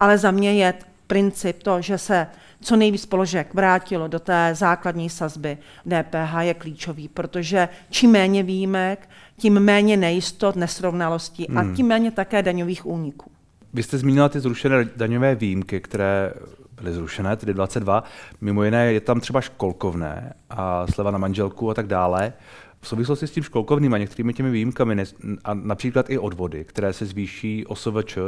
ale 0.00 0.18
za 0.18 0.30
mě 0.30 0.52
je 0.52 0.74
princip 1.06 1.62
to, 1.62 1.80
že 1.82 1.98
se 1.98 2.26
co 2.60 2.76
nejvíc 2.76 3.06
položek 3.06 3.54
vrátilo 3.54 4.08
do 4.08 4.18
té 4.18 4.50
základní 4.52 5.10
sazby 5.10 5.58
DPH 5.86 6.34
je 6.40 6.54
klíčový, 6.54 7.08
protože 7.08 7.68
čím 7.90 8.10
méně 8.10 8.42
výjimek, 8.42 9.08
tím 9.36 9.60
méně 9.60 9.96
nejistot, 9.96 10.56
nesrovnalostí 10.56 11.46
hmm. 11.48 11.58
a 11.58 11.76
tím 11.76 11.86
méně 11.86 12.10
také 12.10 12.42
daňových 12.42 12.86
úniků. 12.86 13.30
Vy 13.72 13.82
jste 13.82 13.98
zmínila 13.98 14.28
ty 14.28 14.40
zrušené 14.40 14.88
daňové 14.96 15.34
výjimky, 15.34 15.80
které 15.80 16.32
byly 16.80 16.92
zrušené, 16.92 17.36
tedy 17.36 17.54
22. 17.54 18.04
Mimo 18.40 18.64
jiné 18.64 18.92
je 18.92 19.00
tam 19.00 19.20
třeba 19.20 19.40
školkovné 19.40 20.32
a 20.50 20.86
sleva 20.86 21.10
na 21.10 21.18
manželku 21.18 21.70
a 21.70 21.74
tak 21.74 21.86
dále. 21.86 22.32
V 22.80 22.88
souvislosti 22.88 23.26
s 23.26 23.30
tím 23.30 23.42
školkovným 23.42 23.94
a 23.94 23.98
některými 23.98 24.34
těmi 24.34 24.50
výjimkami, 24.50 25.04
a 25.44 25.54
například 25.54 26.10
i 26.10 26.18
odvody, 26.18 26.64
které 26.64 26.92
se 26.92 27.06
zvýší 27.06 27.66
OSVČ, 27.66 28.18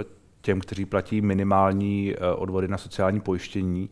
těm, 0.41 0.61
kteří 0.61 0.85
platí 0.85 1.21
minimální 1.21 2.15
eh, 2.15 2.35
odvody 2.35 2.69
na 2.69 2.79
sociální 2.79 3.21
pojištění, 3.21 3.91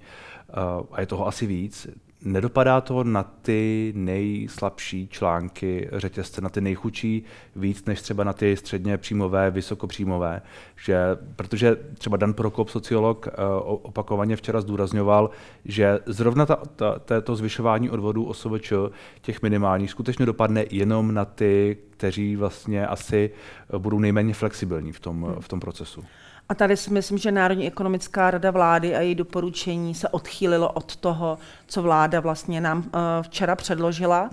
eh, 0.48 0.52
a 0.92 1.00
je 1.00 1.06
toho 1.06 1.26
asi 1.26 1.46
víc, 1.46 1.88
nedopadá 2.24 2.80
to 2.80 3.04
na 3.04 3.22
ty 3.22 3.92
nejslabší 3.96 5.08
články 5.08 5.88
řetězce, 5.92 6.40
na 6.40 6.48
ty 6.48 6.60
nejchudší 6.60 7.24
víc 7.56 7.84
než 7.84 8.02
třeba 8.02 8.24
na 8.24 8.32
ty 8.32 8.56
středně 8.56 8.98
příjmové, 8.98 9.50
vysokopříjmové. 9.50 10.42
Že, 10.84 10.98
protože 11.36 11.76
třeba 11.98 12.16
Dan 12.16 12.34
Prokop, 12.34 12.68
sociolog, 12.68 13.28
eh, 13.28 13.32
opakovaně 13.62 14.36
včera 14.36 14.60
zdůrazňoval, 14.60 15.30
že 15.64 15.98
zrovna 16.06 16.46
ta, 16.46 16.58
ta, 16.76 17.20
to 17.20 17.36
zvyšování 17.36 17.90
odvodů 17.90 18.24
OSVČ, 18.24 18.72
těch 19.20 19.42
minimálních, 19.42 19.90
skutečně 19.90 20.26
dopadne 20.26 20.64
jenom 20.70 21.14
na 21.14 21.24
ty, 21.24 21.76
kteří 21.90 22.36
vlastně 22.36 22.86
asi 22.86 23.30
budou 23.78 23.98
nejméně 23.98 24.34
flexibilní 24.34 24.92
v 24.92 25.00
tom, 25.00 25.36
v 25.40 25.48
tom 25.48 25.60
procesu. 25.60 26.04
A 26.48 26.54
tady 26.54 26.76
si 26.76 26.92
myslím, 26.92 27.18
že 27.18 27.32
Národní 27.32 27.66
ekonomická 27.66 28.30
rada 28.30 28.50
vlády 28.50 28.96
a 28.96 29.00
její 29.00 29.14
doporučení 29.14 29.94
se 29.94 30.08
odchýlilo 30.08 30.72
od 30.72 30.96
toho, 30.96 31.38
co 31.66 31.82
vláda 31.82 32.20
vlastně 32.20 32.60
nám 32.60 32.78
uh, 32.78 32.92
včera 33.22 33.56
předložila. 33.56 34.22
Uh, 34.22 34.30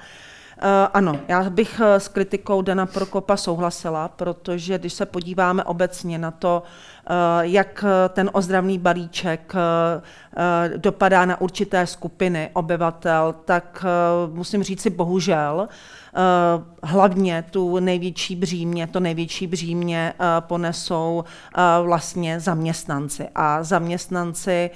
ano, 0.93 1.19
já 1.27 1.49
bych 1.49 1.79
uh, 1.79 1.95
s 1.95 2.07
kritikou 2.07 2.61
Dana 2.61 2.85
Prokopa 2.85 3.37
souhlasila, 3.37 4.07
protože 4.07 4.77
když 4.77 4.93
se 4.93 5.05
podíváme 5.05 5.63
obecně 5.63 6.17
na 6.17 6.31
to, 6.31 6.63
jak 7.41 7.85
ten 8.09 8.29
ozdravný 8.33 8.79
balíček 8.79 9.53
dopadá 10.77 11.25
na 11.25 11.41
určité 11.41 11.87
skupiny 11.87 12.49
obyvatel, 12.53 13.35
tak 13.45 13.85
musím 14.33 14.63
říci 14.63 14.89
bohužel, 14.89 15.67
Eh, 15.69 16.04
hlavně 16.83 17.45
tu 17.51 17.79
největší 17.79 18.35
břímě, 18.35 18.87
to 18.87 18.99
největší 18.99 19.47
břímě 19.47 20.13
eh, 20.19 20.25
ponesou 20.39 21.23
eh, 21.57 21.61
vlastně 21.83 22.39
zaměstnanci. 22.39 23.27
A 23.35 23.63
zaměstnanci 23.63 24.69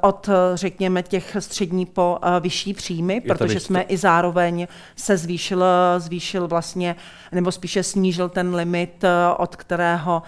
od, 0.00 0.28
řekněme, 0.54 1.02
těch 1.02 1.36
střední 1.38 1.86
po 1.86 2.18
vyšší 2.40 2.74
příjmy, 2.74 3.20
protože 3.20 3.60
jsme 3.60 3.82
i 3.82 3.96
zároveň 3.96 4.68
se 4.96 5.16
zvýšil, 5.16 5.64
zvýšil 5.98 6.48
vlastně, 6.48 6.96
nebo 7.32 7.52
spíše 7.52 7.82
snížil 7.82 8.28
ten 8.28 8.54
limit, 8.54 9.04
od 9.36 9.56
kterého 9.56 10.22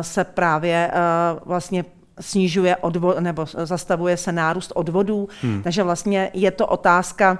se 0.00 0.24
právě 0.24 0.90
vlastně 1.44 1.84
snižuje 2.20 2.76
odvod, 2.76 3.20
nebo 3.20 3.46
zastavuje 3.52 4.16
se 4.16 4.32
nárůst 4.32 4.72
odvodů. 4.74 5.28
Hmm. 5.42 5.62
Takže 5.62 5.82
vlastně 5.82 6.30
je 6.34 6.50
to 6.50 6.66
otázka 6.66 7.38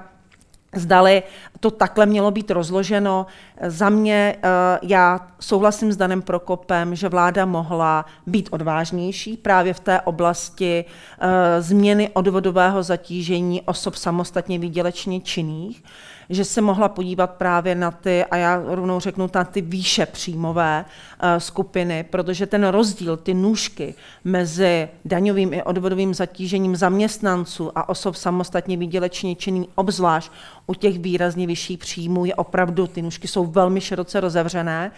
zdali 0.75 1.23
to 1.59 1.71
takhle 1.71 2.05
mělo 2.05 2.31
být 2.31 2.51
rozloženo. 2.51 3.25
Za 3.67 3.89
mě, 3.89 4.35
eh, 4.43 4.79
já 4.81 5.27
souhlasím 5.39 5.91
s 5.91 5.97
Danem 5.97 6.21
Prokopem, 6.21 6.95
že 6.95 7.09
vláda 7.09 7.45
mohla 7.45 8.05
být 8.27 8.49
odvážnější 8.51 9.37
právě 9.37 9.73
v 9.73 9.79
té 9.79 10.01
oblasti 10.01 10.85
eh, 11.19 11.61
změny 11.61 12.09
odvodového 12.13 12.83
zatížení 12.83 13.61
osob 13.61 13.95
samostatně 13.95 14.59
výdělečně 14.59 15.19
činných 15.19 15.83
že 16.31 16.45
se 16.45 16.61
mohla 16.61 16.89
podívat 16.89 17.31
právě 17.31 17.75
na 17.75 17.91
ty, 17.91 18.25
a 18.25 18.35
já 18.35 18.61
rovnou 18.65 18.99
řeknu, 18.99 19.29
na 19.35 19.43
ty 19.43 19.61
výše 19.61 20.05
příjmové 20.05 20.85
uh, 20.85 21.29
skupiny, 21.37 22.05
protože 22.09 22.45
ten 22.45 22.67
rozdíl, 22.67 23.17
ty 23.17 23.33
nůžky 23.33 23.95
mezi 24.23 24.89
daňovým 25.05 25.53
i 25.53 25.63
odvodovým 25.63 26.13
zatížením 26.13 26.75
zaměstnanců 26.75 27.71
a 27.75 27.89
osob 27.89 28.15
samostatně 28.15 28.77
výdělečně 28.77 29.35
činný, 29.35 29.67
obzvlášť 29.75 30.31
u 30.67 30.73
těch 30.73 30.99
výrazně 30.99 31.47
vyšších 31.47 31.79
příjmů, 31.79 32.25
je 32.25 32.35
opravdu, 32.35 32.87
ty 32.87 33.01
nůžky 33.01 33.27
jsou 33.27 33.45
velmi 33.45 33.81
široce 33.81 34.19
rozevřené. 34.19 34.91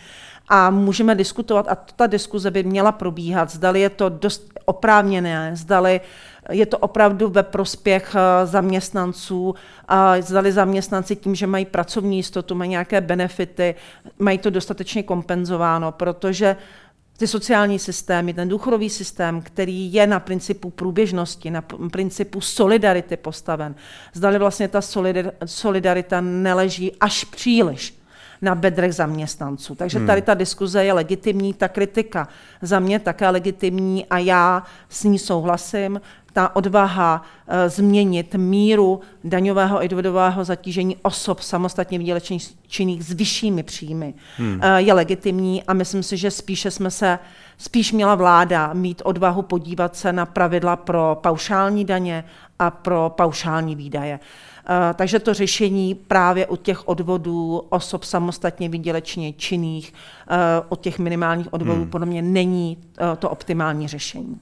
A 0.49 0.69
můžeme 0.69 1.15
diskutovat, 1.15 1.67
a 1.69 1.75
ta 1.75 2.07
diskuze 2.07 2.51
by 2.51 2.63
měla 2.63 2.91
probíhat, 2.91 3.51
zdali 3.51 3.81
je 3.81 3.89
to 3.89 4.09
dost 4.09 4.53
oprávněné, 4.65 5.51
zdali 5.55 6.01
je 6.49 6.65
to 6.65 6.77
opravdu 6.77 7.29
ve 7.29 7.43
prospěch 7.43 8.15
eh, 8.15 8.45
zaměstnanců, 8.45 9.55
a 9.87 10.21
zdali 10.21 10.51
zaměstnanci 10.51 11.15
tím, 11.15 11.35
že 11.35 11.47
mají 11.47 11.65
pracovní 11.65 12.17
jistotu, 12.17 12.55
mají 12.55 12.69
nějaké 12.69 13.01
benefity, 13.01 13.75
mají 14.19 14.37
to 14.37 14.49
dostatečně 14.49 15.03
kompenzováno, 15.03 15.91
protože 15.91 16.55
ty 17.17 17.27
sociální 17.27 17.79
systémy, 17.79 18.33
ten 18.33 18.49
důchodový 18.49 18.89
systém, 18.89 19.41
který 19.41 19.93
je 19.93 20.07
na 20.07 20.19
principu 20.19 20.69
průběžnosti, 20.69 21.51
na 21.51 21.63
principu 21.91 22.41
solidarity 22.41 23.17
postaven, 23.17 23.75
zdali 24.13 24.39
vlastně 24.39 24.67
ta 24.67 24.81
solidarita 25.45 26.21
neleží 26.21 26.91
až 26.99 27.23
příliš 27.23 28.02
na 28.43 28.55
bedrech 28.55 28.93
zaměstnanců. 28.93 29.75
Takže 29.75 29.97
hmm. 29.97 30.07
tady 30.07 30.21
ta 30.21 30.33
diskuze 30.33 30.85
je 30.85 30.93
legitimní, 30.93 31.53
ta 31.53 31.67
kritika 31.67 32.27
za 32.61 32.79
mě 32.79 32.99
také 32.99 33.29
legitimní 33.29 34.05
a 34.05 34.17
já 34.17 34.63
s 34.89 35.03
ní 35.03 35.19
souhlasím 35.19 36.01
ta 36.33 36.55
odvaha 36.55 37.21
uh, 37.21 37.53
změnit 37.67 38.35
míru 38.35 39.01
daňového 39.23 39.83
i 39.83 39.85
odvodového 39.85 40.43
zatížení 40.43 40.97
osob 41.01 41.39
samostatně 41.39 41.99
výdělečných 41.99 42.47
činných 42.67 43.03
s 43.03 43.11
vyššími 43.11 43.63
příjmy 43.63 44.13
hmm. 44.37 44.53
uh, 44.55 44.75
je 44.75 44.93
legitimní 44.93 45.63
a 45.63 45.73
myslím 45.73 46.03
si, 46.03 46.17
že 46.17 46.31
spíše 46.31 46.71
jsme 46.71 46.91
se, 46.91 47.19
spíš 47.57 47.91
měla 47.91 48.15
vláda 48.15 48.73
mít 48.73 49.01
odvahu 49.05 49.41
podívat 49.41 49.95
se 49.95 50.13
na 50.13 50.25
pravidla 50.25 50.75
pro 50.75 51.17
paušální 51.21 51.85
daně 51.85 52.23
a 52.59 52.71
pro 52.71 53.13
paušální 53.17 53.75
výdaje. 53.75 54.19
Uh, 54.69 54.75
takže 54.95 55.19
to 55.19 55.33
řešení 55.33 55.95
právě 55.95 56.47
u 56.47 56.55
těch 56.55 56.87
odvodů 56.87 57.57
osob 57.69 58.03
samostatně 58.03 58.69
výdělečně 58.69 59.33
činných, 59.33 59.93
od 60.69 60.81
těch 60.81 60.99
minimálních 60.99 61.53
odvodů, 61.53 61.79
hmm. 61.79 61.89
podle 61.89 62.07
mě 62.07 62.21
není 62.21 62.77
uh, 62.77 63.15
to 63.15 63.29
optimální 63.29 63.87
řešení. 63.87 64.39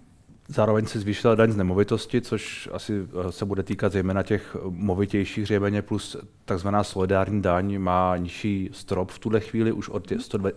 Zároveň 0.54 0.86
se 0.86 1.00
zvýšila 1.00 1.36
daň 1.36 1.51
z 1.51 1.58
nemovitosti, 1.58 2.22
což 2.22 2.70
asi 2.72 2.94
eh, 2.94 3.32
se 3.32 3.46
bude 3.46 3.63
týkat 3.63 3.92
zejména 3.92 4.24
těch 4.24 4.58
movitějších 4.70 5.46
řemeně, 5.46 5.82
plus 5.82 6.18
takzvaná 6.46 6.84
solidární 6.84 7.42
daň 7.42 7.80
má 7.80 8.18
nižší 8.18 8.70
strop 8.74 9.12
v 9.12 9.20
tuhle 9.20 9.40
chvíli 9.40 9.72
už 9.72 9.90
od 9.90 10.12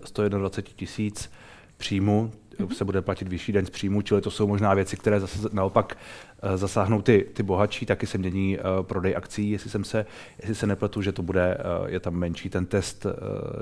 121 0.05 0.73
tisíc 0.77 1.31
příjmu, 1.77 2.33
se 2.73 2.85
bude 2.85 3.03
platit 3.03 3.29
vyšší 3.29 3.53
daň 3.53 3.67
z 3.67 3.71
příjmu, 3.71 4.03
čili 4.03 4.21
to 4.21 4.31
jsou 4.31 4.47
možná 4.47 4.75
věci, 4.75 4.97
které 4.97 5.21
zase 5.21 5.49
naopak 5.53 5.97
Eh, 6.34 6.34
zasáhnou 6.55 7.03
ty, 7.03 7.27
ty 7.33 7.43
bohatší, 7.43 7.87
taky 7.87 8.07
se 8.07 8.19
mění 8.19 8.59
uh, 8.59 8.65
prodej 8.83 9.17
akcí, 9.17 9.51
jestli, 9.51 9.71
jsem 9.71 9.85
se, 9.85 10.07
jestli 10.39 10.55
se 10.55 10.67
nepletu, 10.67 11.03
že 11.03 11.13
to 11.13 11.23
bude, 11.23 11.59
uh, 11.81 11.89
je 11.89 12.01
tam 12.01 12.15
menší 12.15 12.51
ten 12.51 12.67
test 12.67 13.07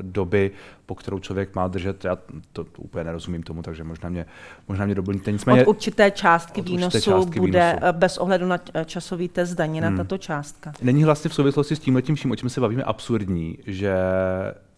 doby, 0.03 0.51
po 0.87 0.95
kterou 0.95 1.19
člověk 1.19 1.55
má 1.55 1.69
držet. 1.69 2.05
Já 2.05 2.19
to, 2.53 2.65
to 2.65 2.83
úplně 2.83 3.05
nerozumím 3.05 3.43
tomu, 3.43 3.63
takže 3.63 3.85
možná 3.85 4.09
mě, 4.09 4.27
možná 4.69 4.87
mě 4.87 4.95
doplníte. 4.95 5.33
Nicméně, 5.33 5.67
od 5.67 5.69
určité 5.69 6.11
částky 6.11 6.61
od 6.61 6.69
výnosu 6.69 6.97
určité 6.97 7.11
částky 7.11 7.41
bude 7.41 7.77
výnosu. 7.81 7.99
bez 7.99 8.19
ohledu 8.19 8.47
na 8.47 8.59
časový 8.85 9.29
test 9.29 9.55
daněna 9.55 9.89
hmm. 9.89 9.97
tato 9.97 10.19
částka. 10.19 10.73
Není 10.83 11.05
vlastně 11.05 11.29
v 11.29 11.35
souvislosti 11.35 11.77
s 11.77 11.79
tím 11.79 11.95
letím 11.95 12.15
vším, 12.15 12.31
o 12.31 12.37
čem 12.37 12.49
se 12.49 12.61
bavíme, 12.61 12.83
absurdní, 12.83 13.59
že 13.67 13.95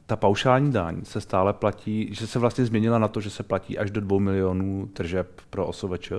ta 0.06 0.16
paušální 0.16 0.72
daň 0.72 1.04
se 1.04 1.20
stále 1.20 1.52
platí, 1.52 2.08
že 2.14 2.26
se 2.26 2.38
vlastně 2.38 2.64
změnila 2.64 2.98
na 2.98 3.08
to, 3.08 3.20
že 3.20 3.30
se 3.30 3.42
platí 3.42 3.78
až 3.78 3.90
do 3.90 4.00
2 4.00 4.18
milionů 4.18 4.86
tržeb 4.86 5.40
pro 5.50 5.66
osoveč. 5.66 6.12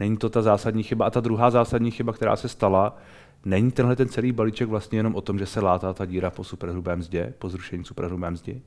Není 0.00 0.16
to 0.16 0.30
ta 0.30 0.42
zásadní 0.42 0.82
chyba. 0.82 1.06
A 1.06 1.10
ta 1.10 1.20
druhá 1.20 1.50
zásadní 1.50 1.90
chyba, 1.90 2.12
která 2.12 2.36
se 2.36 2.48
stala, 2.48 2.96
není 3.44 3.70
tenhle 3.70 3.96
ten 3.96 4.08
celý 4.08 4.32
balíček 4.32 4.68
vlastně 4.68 4.98
jenom 4.98 5.14
o 5.14 5.20
tom, 5.20 5.38
že 5.38 5.46
se 5.46 5.60
látá 5.60 5.92
ta 5.92 6.06
díra 6.06 6.30
po 6.30 6.44
superhrubé 6.44 6.96
mzdě, 6.96 7.34
po 7.38 7.48
zrušení 7.48 7.84
superhrubé 7.84 8.30
mzdy? 8.30 8.62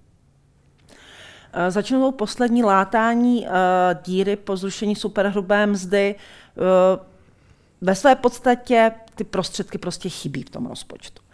Eh, 1.54 1.72
začnu 1.72 2.12
poslední 2.12 2.64
látání 2.64 3.46
uh, 3.46 3.52
díry 4.04 4.36
po 4.36 4.58
zrušení 4.58 4.96
superhrubé 4.96 5.66
mzdy. 5.66 6.16
Uh, 6.56 7.04
ve 7.82 7.96
své 7.96 8.16
podstatě 8.16 8.92
ty 9.16 9.24
prostředky 9.24 9.78
prostě 9.78 10.10
chybí 10.10 10.44
v 10.44 10.50
tom 10.50 10.66
rozpočtu. 10.66 11.25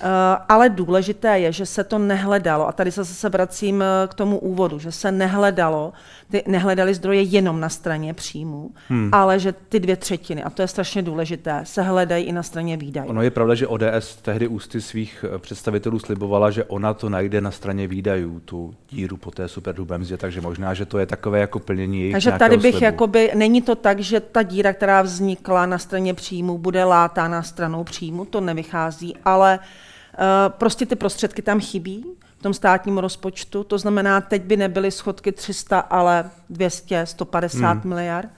Eh, 0.00 0.36
ale 0.48 0.68
důležité 0.68 1.38
je, 1.38 1.52
že 1.52 1.66
se 1.66 1.84
to 1.84 1.98
nehledalo, 1.98 2.68
a 2.68 2.72
tady 2.72 2.92
se 2.92 3.04
zase 3.04 3.28
vracím 3.28 3.82
eh, 3.82 4.08
k 4.08 4.14
tomu 4.14 4.38
úvodu, 4.38 4.78
že 4.78 4.92
se 4.92 5.12
nehledalo, 5.12 5.92
ty 6.30 6.42
nehledali 6.46 6.94
zdroje 6.94 7.22
jenom 7.22 7.60
na 7.60 7.68
straně 7.68 8.14
příjmů, 8.14 8.70
hmm. 8.88 9.10
ale 9.12 9.38
že 9.38 9.54
ty 9.68 9.80
dvě 9.80 9.96
třetiny, 9.96 10.42
a 10.42 10.50
to 10.50 10.62
je 10.62 10.68
strašně 10.68 11.02
důležité, 11.02 11.60
se 11.64 11.82
hledají 11.82 12.24
i 12.24 12.32
na 12.32 12.42
straně 12.42 12.76
výdajů. 12.76 13.08
Ono 13.08 13.22
je 13.22 13.30
pravda, 13.30 13.54
že 13.54 13.66
ODS 13.66 14.16
tehdy 14.22 14.48
ústy 14.48 14.80
svých 14.80 15.24
eh, 15.34 15.38
představitelů 15.38 15.98
slibovala, 15.98 16.50
že 16.50 16.64
ona 16.64 16.94
to 16.94 17.08
najde 17.08 17.40
na 17.40 17.50
straně 17.50 17.88
výdajů, 17.88 18.40
tu 18.40 18.74
díru 18.90 19.16
po 19.16 19.30
té 19.30 19.48
superhrubé 19.48 19.98
mzdě, 19.98 20.16
takže 20.16 20.40
možná, 20.40 20.74
že 20.74 20.86
to 20.86 20.98
je 20.98 21.06
takové 21.06 21.40
jako 21.40 21.58
plnění 21.58 22.00
jejich 22.00 22.12
Takže 22.12 22.32
tady 22.32 22.56
bych, 22.56 22.70
slibu. 22.70 22.84
jakoby, 22.84 23.30
není 23.34 23.62
to 23.62 23.74
tak, 23.74 24.00
že 24.00 24.20
ta 24.20 24.42
díra, 24.42 24.72
která 24.72 25.02
vznikla 25.02 25.66
na 25.66 25.78
straně 25.78 26.14
příjmů, 26.14 26.58
bude 26.58 26.84
látána 26.84 27.42
stranou 27.42 27.84
příjmu, 27.84 28.24
to 28.24 28.40
nevychází, 28.40 29.16
ale 29.24 29.58
prostě 30.48 30.86
ty 30.86 30.96
prostředky 30.96 31.42
tam 31.42 31.60
chybí 31.60 32.04
v 32.38 32.42
tom 32.42 32.54
státním 32.54 32.98
rozpočtu, 32.98 33.64
to 33.64 33.78
znamená, 33.78 34.20
teď 34.20 34.42
by 34.42 34.56
nebyly 34.56 34.90
schodky 34.90 35.32
300, 35.32 35.78
ale 35.78 36.30
200, 36.50 37.06
150 37.06 37.70
hmm. 37.70 37.88
miliard 37.88 38.28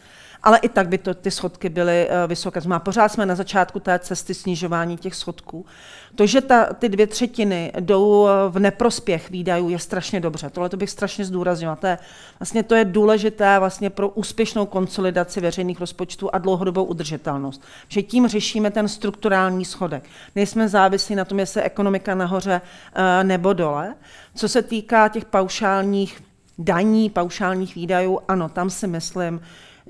ale 0.43 0.59
i 0.59 0.69
tak 0.69 0.89
by 0.89 0.99
to, 0.99 1.15
ty 1.15 1.31
schodky 1.31 1.69
byly 1.69 2.09
uh, 2.09 2.29
vysoké. 2.29 2.61
Znamená, 2.61 2.81
pořád 2.81 3.09
jsme 3.09 3.27
na 3.27 3.35
začátku 3.35 3.81
té 3.81 3.99
cesty 3.99 4.35
snižování 4.35 4.97
těch 4.97 5.15
schodků. 5.15 5.67
To, 6.15 6.27
že 6.27 6.41
ta, 6.41 6.65
ty 6.65 6.89
dvě 6.89 7.07
třetiny 7.07 7.73
jdou 7.81 8.27
eh, 8.27 8.31
v 8.49 8.59
neprospěch 8.59 9.31
výdajů, 9.31 9.69
je 9.69 9.79
strašně 9.79 10.21
dobře. 10.21 10.51
Tohle 10.51 10.69
to 10.69 10.77
bych 10.77 10.91
strašně 10.91 11.25
zdůraznila. 11.25 11.77
To 11.77 11.87
je, 11.87 11.99
vlastně 12.41 12.63
to 12.63 12.75
je 12.75 12.85
důležité 12.85 13.59
vlastně 13.59 13.91
pro 13.91 14.09
úspěšnou 14.09 14.67
konsolidaci 14.67 15.41
veřejných 15.41 15.81
rozpočtů 15.81 16.35
a 16.35 16.39
dlouhodobou 16.39 16.85
udržitelnost. 16.85 17.63
Že 17.89 18.03
tím 18.03 18.29
řešíme 18.29 18.71
ten 18.71 18.89
strukturální 18.89 19.65
schodek. 19.65 20.05
Nejsme 20.37 20.69
závislí 20.69 21.15
na 21.15 21.25
tom, 21.25 21.39
jestli 21.39 21.61
je 21.61 21.65
ekonomika 21.65 22.15
nahoře 22.15 22.61
uh, 22.61 23.03
nebo 23.25 23.53
dole. 23.53 23.95
Co 24.35 24.49
se 24.49 24.63
týká 24.63 25.09
těch 25.09 25.25
paušálních 25.25 26.23
daní, 26.59 27.11
paušálních 27.11 27.75
výdajů, 27.75 28.21
ano, 28.29 28.49
tam 28.49 28.71
si 28.71 28.87
myslím, 28.87 29.41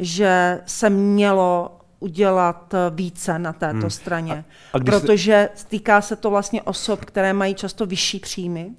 že 0.00 0.60
se 0.66 0.90
mělo 0.90 1.76
udělat 2.00 2.74
více 2.90 3.38
na 3.38 3.52
této 3.52 3.80
hmm. 3.80 3.90
straně, 3.90 4.44
a, 4.72 4.76
a 4.76 4.80
protože 4.80 5.48
se... 5.54 5.66
týká 5.66 6.00
se 6.00 6.16
to 6.16 6.30
vlastně 6.30 6.62
osob, 6.62 7.04
které 7.04 7.32
mají 7.32 7.54
často 7.54 7.86
vyšší 7.86 8.20
příjmy 8.20 8.70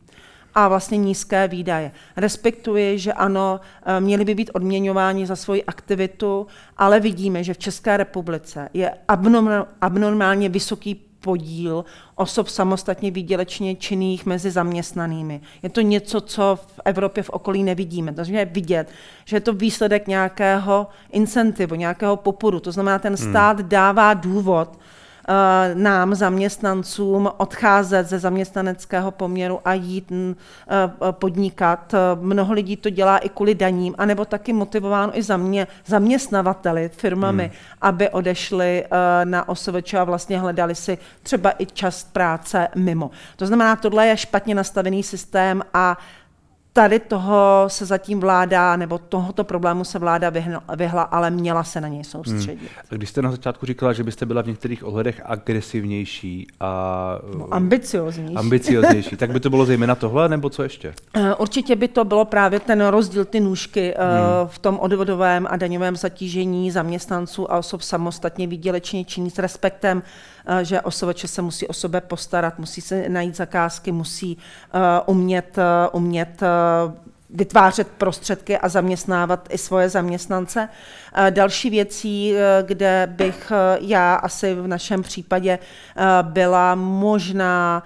a 0.55 0.67
vlastně 0.67 0.97
nízké 0.97 1.47
výdaje. 1.47 1.91
Respektuji, 2.17 2.99
že 2.99 3.13
ano, 3.13 3.59
eh, 3.85 3.99
měli 3.99 4.25
by 4.25 4.35
být 4.35 4.51
odměňováni 4.53 5.27
za 5.27 5.35
svoji 5.35 5.63
aktivitu, 5.63 6.47
ale 6.77 6.99
vidíme, 6.99 7.43
že 7.43 7.53
v 7.53 7.57
České 7.57 7.97
republice 7.97 8.69
je 8.73 8.93
abnormálně 9.81 10.49
vysoký 10.49 11.10
podíl 11.21 11.85
osob 12.15 12.47
samostatně 12.47 13.11
výdělečně 13.11 13.75
činných 13.75 14.25
mezi 14.25 14.51
zaměstnanými. 14.51 15.41
Je 15.63 15.69
to 15.69 15.81
něco, 15.81 16.21
co 16.21 16.59
v 16.67 16.79
Evropě 16.85 17.23
v 17.23 17.29
okolí 17.29 17.63
nevidíme. 17.63 18.13
Takže 18.13 18.33
je 18.37 18.45
vidět, 18.45 18.89
že 19.25 19.35
je 19.35 19.41
to 19.41 19.53
výsledek 19.53 20.07
nějakého 20.07 20.87
incentivu, 21.11 21.75
nějakého 21.75 22.15
popudu. 22.15 22.59
To 22.59 22.71
znamená, 22.71 22.99
ten 22.99 23.15
hmm. 23.15 23.29
stát 23.29 23.61
dává 23.61 24.13
důvod, 24.13 24.79
nám, 25.73 26.15
zaměstnancům, 26.15 27.29
odcházet 27.37 28.07
ze 28.07 28.19
zaměstnaneckého 28.19 29.11
poměru 29.11 29.59
a 29.65 29.73
jít 29.73 30.11
eh, 30.11 30.35
podnikat. 31.11 31.93
Mnoho 32.21 32.53
lidí 32.53 32.77
to 32.77 32.89
dělá 32.89 33.17
i 33.17 33.29
kvůli 33.29 33.55
daním, 33.55 33.95
anebo 33.97 34.25
taky 34.25 34.53
motivováno 34.53 35.17
i 35.17 35.23
zamě, 35.23 35.67
zaměstnavateli, 35.85 36.89
firmami, 36.89 37.43
hmm. 37.43 37.53
aby 37.81 38.09
odešli 38.09 38.85
eh, 38.85 39.25
na 39.25 39.49
OSVČ 39.49 39.93
a 39.93 40.03
vlastně 40.03 40.39
hledali 40.39 40.75
si 40.75 40.97
třeba 41.23 41.53
i 41.57 41.65
čas 41.65 42.03
práce 42.03 42.67
mimo. 42.75 43.11
To 43.35 43.47
znamená, 43.47 43.75
tohle 43.75 44.07
je 44.07 44.17
špatně 44.17 44.55
nastavený 44.55 45.03
systém 45.03 45.61
a 45.73 45.97
Tady 46.73 46.99
toho 46.99 47.65
se 47.67 47.85
zatím 47.85 48.19
vláda, 48.19 48.75
nebo 48.75 48.97
tohoto 48.97 49.43
problému 49.43 49.83
se 49.83 49.99
vláda 49.99 50.29
vyhla, 50.75 51.01
ale 51.01 51.29
měla 51.29 51.63
se 51.63 51.81
na 51.81 51.87
něj 51.87 52.03
soustředit. 52.03 52.59
Hmm. 52.59 52.97
Když 52.97 53.09
jste 53.09 53.21
na 53.21 53.31
začátku 53.31 53.65
říkala, 53.65 53.93
že 53.93 54.03
byste 54.03 54.25
byla 54.25 54.41
v 54.41 54.47
některých 54.47 54.83
ohledech 54.83 55.21
agresivnější 55.25 56.47
a 56.59 57.19
no, 57.37 57.53
ambicioznější, 57.53 58.35
ambicioznější 58.35 59.17
tak 59.17 59.31
by 59.31 59.39
to 59.39 59.49
bylo 59.49 59.65
zejména 59.65 59.95
tohle, 59.95 60.29
nebo 60.29 60.49
co 60.49 60.63
ještě? 60.63 60.93
Eh, 61.13 61.35
určitě 61.35 61.75
by 61.75 61.87
to 61.87 62.05
bylo 62.05 62.25
právě 62.25 62.59
ten 62.59 62.85
rozdíl, 62.87 63.25
ty 63.25 63.39
nůžky 63.39 63.93
eh, 63.93 63.97
hmm. 63.97 64.47
v 64.47 64.59
tom 64.59 64.79
odvodovém 64.79 65.47
a 65.49 65.57
daňovém 65.57 65.95
zatížení 65.95 66.71
zaměstnanců 66.71 67.51
a 67.51 67.57
osob 67.57 67.81
samostatně 67.81 68.47
výdělečně 68.47 69.05
činných 69.05 69.33
s 69.33 69.39
respektem 69.39 70.03
Eh, 70.03 70.03
že 70.61 70.81
osovače 70.81 71.27
se 71.27 71.41
musí 71.41 71.67
o 71.67 71.73
sebe 71.73 72.01
postarat, 72.01 72.59
musí 72.59 72.81
se 72.81 73.09
najít 73.09 73.35
zakázky, 73.35 73.91
musí 73.91 74.37
eh, 74.73 74.79
umět, 75.05 75.57
eh, 75.57 75.89
umět 75.91 76.41
vytvářet 77.33 77.87
prostředky 77.87 78.57
a 78.57 78.69
zaměstnávat 78.69 79.47
i 79.51 79.57
svoje 79.57 79.89
zaměstnance. 79.89 80.69
Další 81.29 81.69
věcí, 81.69 82.33
kde 82.61 83.13
bych 83.15 83.51
já 83.79 84.15
asi 84.15 84.55
v 84.55 84.67
našem 84.67 85.01
případě 85.01 85.59
byla 86.21 86.75
možná 86.75 87.83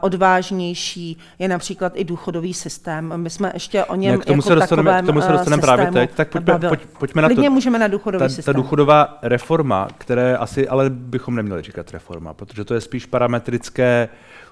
odvážnější, 0.00 1.18
je 1.38 1.48
například 1.48 1.92
i 1.96 2.04
důchodový 2.04 2.54
systém. 2.54 3.12
My 3.16 3.30
jsme 3.30 3.50
ještě 3.54 3.84
o 3.84 3.94
něm 3.94 4.12
ne, 4.12 4.18
k 4.18 4.24
tomu 4.24 4.38
jako 4.38 4.48
se 4.48 4.54
dostaneme, 4.54 5.02
k 5.02 5.06
tomu 5.06 5.20
se 5.20 5.32
dostaneme 5.32 5.60
právě 5.60 5.86
teď. 5.86 6.10
Tak 6.14 6.28
pojďme, 6.28 6.58
pojď, 6.58 6.80
pojďme 6.98 7.22
na 7.22 7.28
to. 7.28 7.50
můžeme 7.50 7.78
na 7.78 7.88
důchodový 7.88 8.24
ta, 8.24 8.28
systém. 8.28 8.54
Ta 8.54 8.56
důchodová 8.56 9.18
reforma, 9.22 9.88
které 9.98 10.36
asi 10.36 10.68
ale 10.68 10.90
bychom 10.90 11.36
neměli 11.36 11.62
říkat 11.62 11.90
reforma, 11.90 12.34
protože 12.34 12.64
to 12.64 12.74
je 12.74 12.80
spíš 12.80 13.06
parametrické 13.06 14.08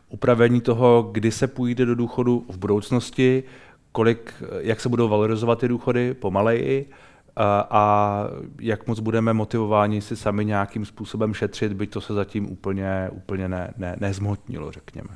upravení 0.09 0.61
toho, 0.61 1.09
kdy 1.13 1.31
se 1.31 1.47
půjde 1.47 1.87
do 1.87 1.95
důchodu 1.95 2.45
v 2.49 2.59
budoucnosti, 2.59 3.45
kolik, 3.93 4.35
jak 4.59 4.81
se 4.81 4.89
budou 4.89 5.09
valorizovat 5.09 5.59
ty 5.59 5.69
důchody 5.69 6.15
pomaleji 6.15 6.91
a, 7.37 7.67
a 7.71 8.25
jak 8.61 8.87
moc 8.87 9.01
budeme 9.01 9.33
motivováni 9.33 10.01
si 10.01 10.17
sami 10.17 10.45
nějakým 10.45 10.85
způsobem 10.85 11.35
šetřit, 11.35 11.73
byť 11.73 11.91
to 11.91 12.01
se 12.01 12.15
zatím 12.15 12.53
úplně, 12.53 13.11
úplně 13.13 13.49
ne, 13.49 13.75
ne, 13.77 13.97
nezmotnilo, 14.01 14.73
řekněme. 14.73 15.09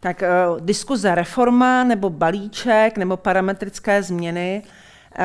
Tak 0.00 0.22
uh, 0.22 0.60
diskuze 0.60 1.14
reforma 1.14 1.84
nebo 1.84 2.10
balíček 2.10 2.98
nebo 2.98 3.16
parametrické 3.16 4.02
změny, 4.02 4.62
uh, 4.64 5.24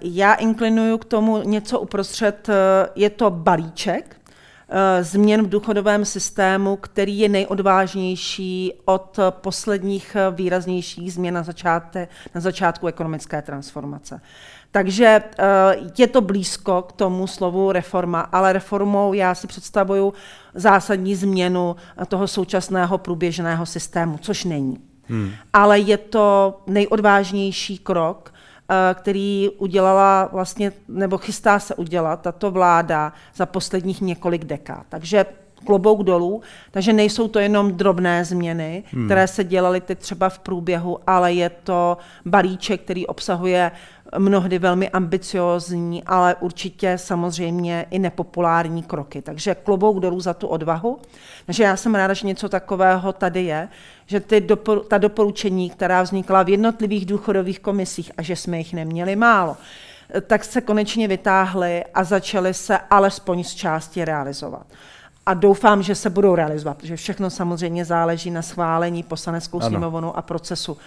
já 0.00 0.34
inklinuju 0.34 0.98
k 0.98 1.04
tomu 1.04 1.42
něco 1.42 1.80
uprostřed, 1.80 2.48
uh, 2.48 2.54
je 2.94 3.10
to 3.10 3.30
balíček, 3.30 4.16
Eh, 4.16 4.21
změn 5.00 5.42
v 5.42 5.48
důchodovém 5.48 6.04
systému, 6.04 6.76
který 6.76 7.18
je 7.18 7.28
nejodvážnější 7.28 8.72
od 8.84 9.18
posledních 9.30 10.16
eh, 10.16 10.30
výraznějších 10.30 11.12
změn 11.12 11.34
na, 11.34 11.42
začátek, 11.42 12.10
na 12.34 12.40
začátku 12.40 12.86
ekonomické 12.86 13.42
transformace. 13.42 14.20
Takže 14.70 15.22
eh, 15.38 15.44
je 15.98 16.06
to 16.06 16.20
blízko 16.20 16.82
k 16.82 16.92
tomu 16.92 17.26
slovu 17.26 17.72
reforma, 17.72 18.20
ale 18.20 18.52
reformou 18.52 19.12
já 19.12 19.34
si 19.34 19.46
představuju 19.46 20.14
zásadní 20.54 21.14
změnu 21.14 21.76
toho 22.08 22.28
současného 22.28 22.98
průběžného 22.98 23.66
systému, 23.66 24.18
což 24.18 24.44
není. 24.44 24.78
Hmm. 25.08 25.30
Ale 25.52 25.78
je 25.78 25.96
to 25.96 26.60
nejodvážnější 26.66 27.78
krok, 27.78 28.32
Eh, 28.32 28.40
který 28.94 29.50
udělala 29.58 30.28
vlastně, 30.32 30.72
nebo 30.88 31.18
chystá 31.18 31.58
se 31.58 31.74
udělat 31.74 32.20
tato 32.20 32.50
vláda 32.50 33.12
za 33.34 33.46
posledních 33.46 34.00
několik 34.00 34.44
dekád. 34.44 34.86
Takže 34.88 35.26
klobouk 35.64 36.02
dolů, 36.02 36.42
takže 36.70 36.92
nejsou 36.92 37.28
to 37.28 37.38
jenom 37.38 37.72
drobné 37.72 38.24
změny, 38.24 38.84
hmm. 38.92 39.04
které 39.04 39.28
se 39.28 39.44
dělaly 39.44 39.80
teď 39.80 39.98
třeba 39.98 40.28
v 40.28 40.38
průběhu, 40.38 40.98
ale 41.06 41.32
je 41.32 41.50
to 41.50 41.96
balíček, 42.26 42.80
který 42.80 43.06
obsahuje 43.06 43.70
mnohdy 44.18 44.58
velmi 44.58 44.90
ambiciozní, 44.90 46.02
ale 46.04 46.34
určitě 46.34 46.98
samozřejmě 46.98 47.86
i 47.90 47.98
nepopulární 47.98 48.82
kroky. 48.82 49.22
Takže 49.22 49.54
klobouk 49.54 50.00
dolů 50.00 50.20
za 50.20 50.34
tu 50.34 50.46
odvahu. 50.46 50.98
Takže 51.46 51.62
já 51.62 51.76
jsem 51.76 51.94
ráda, 51.94 52.14
že 52.14 52.26
něco 52.26 52.48
takového 52.48 53.12
tady 53.12 53.42
je, 53.42 53.68
že 54.06 54.20
ty 54.20 54.40
dopor, 54.40 54.84
ta 54.84 54.98
doporučení, 54.98 55.70
která 55.70 56.02
vznikla 56.02 56.42
v 56.42 56.48
jednotlivých 56.48 57.06
důchodových 57.06 57.60
komisích 57.60 58.12
a 58.16 58.22
že 58.22 58.36
jsme 58.36 58.58
jich 58.58 58.74
neměli 58.74 59.16
málo, 59.16 59.56
tak 60.26 60.44
se 60.44 60.60
konečně 60.60 61.08
vytáhly 61.08 61.84
a 61.94 62.04
začaly 62.04 62.54
se 62.54 62.78
alespoň 62.78 63.44
z 63.44 63.54
části 63.54 64.04
realizovat. 64.04 64.66
A 65.26 65.34
doufám, 65.34 65.82
že 65.82 65.94
se 65.94 66.10
budou 66.10 66.34
realizovat, 66.34 66.76
protože 66.76 66.96
všechno 66.96 67.30
samozřejmě 67.30 67.84
záleží 67.84 68.30
na 68.30 68.42
schválení 68.42 69.02
poslaneckou 69.02 69.60
sněmovnou 69.60 70.16
a 70.16 70.22
procesu 70.22 70.72
uh, 70.72 70.78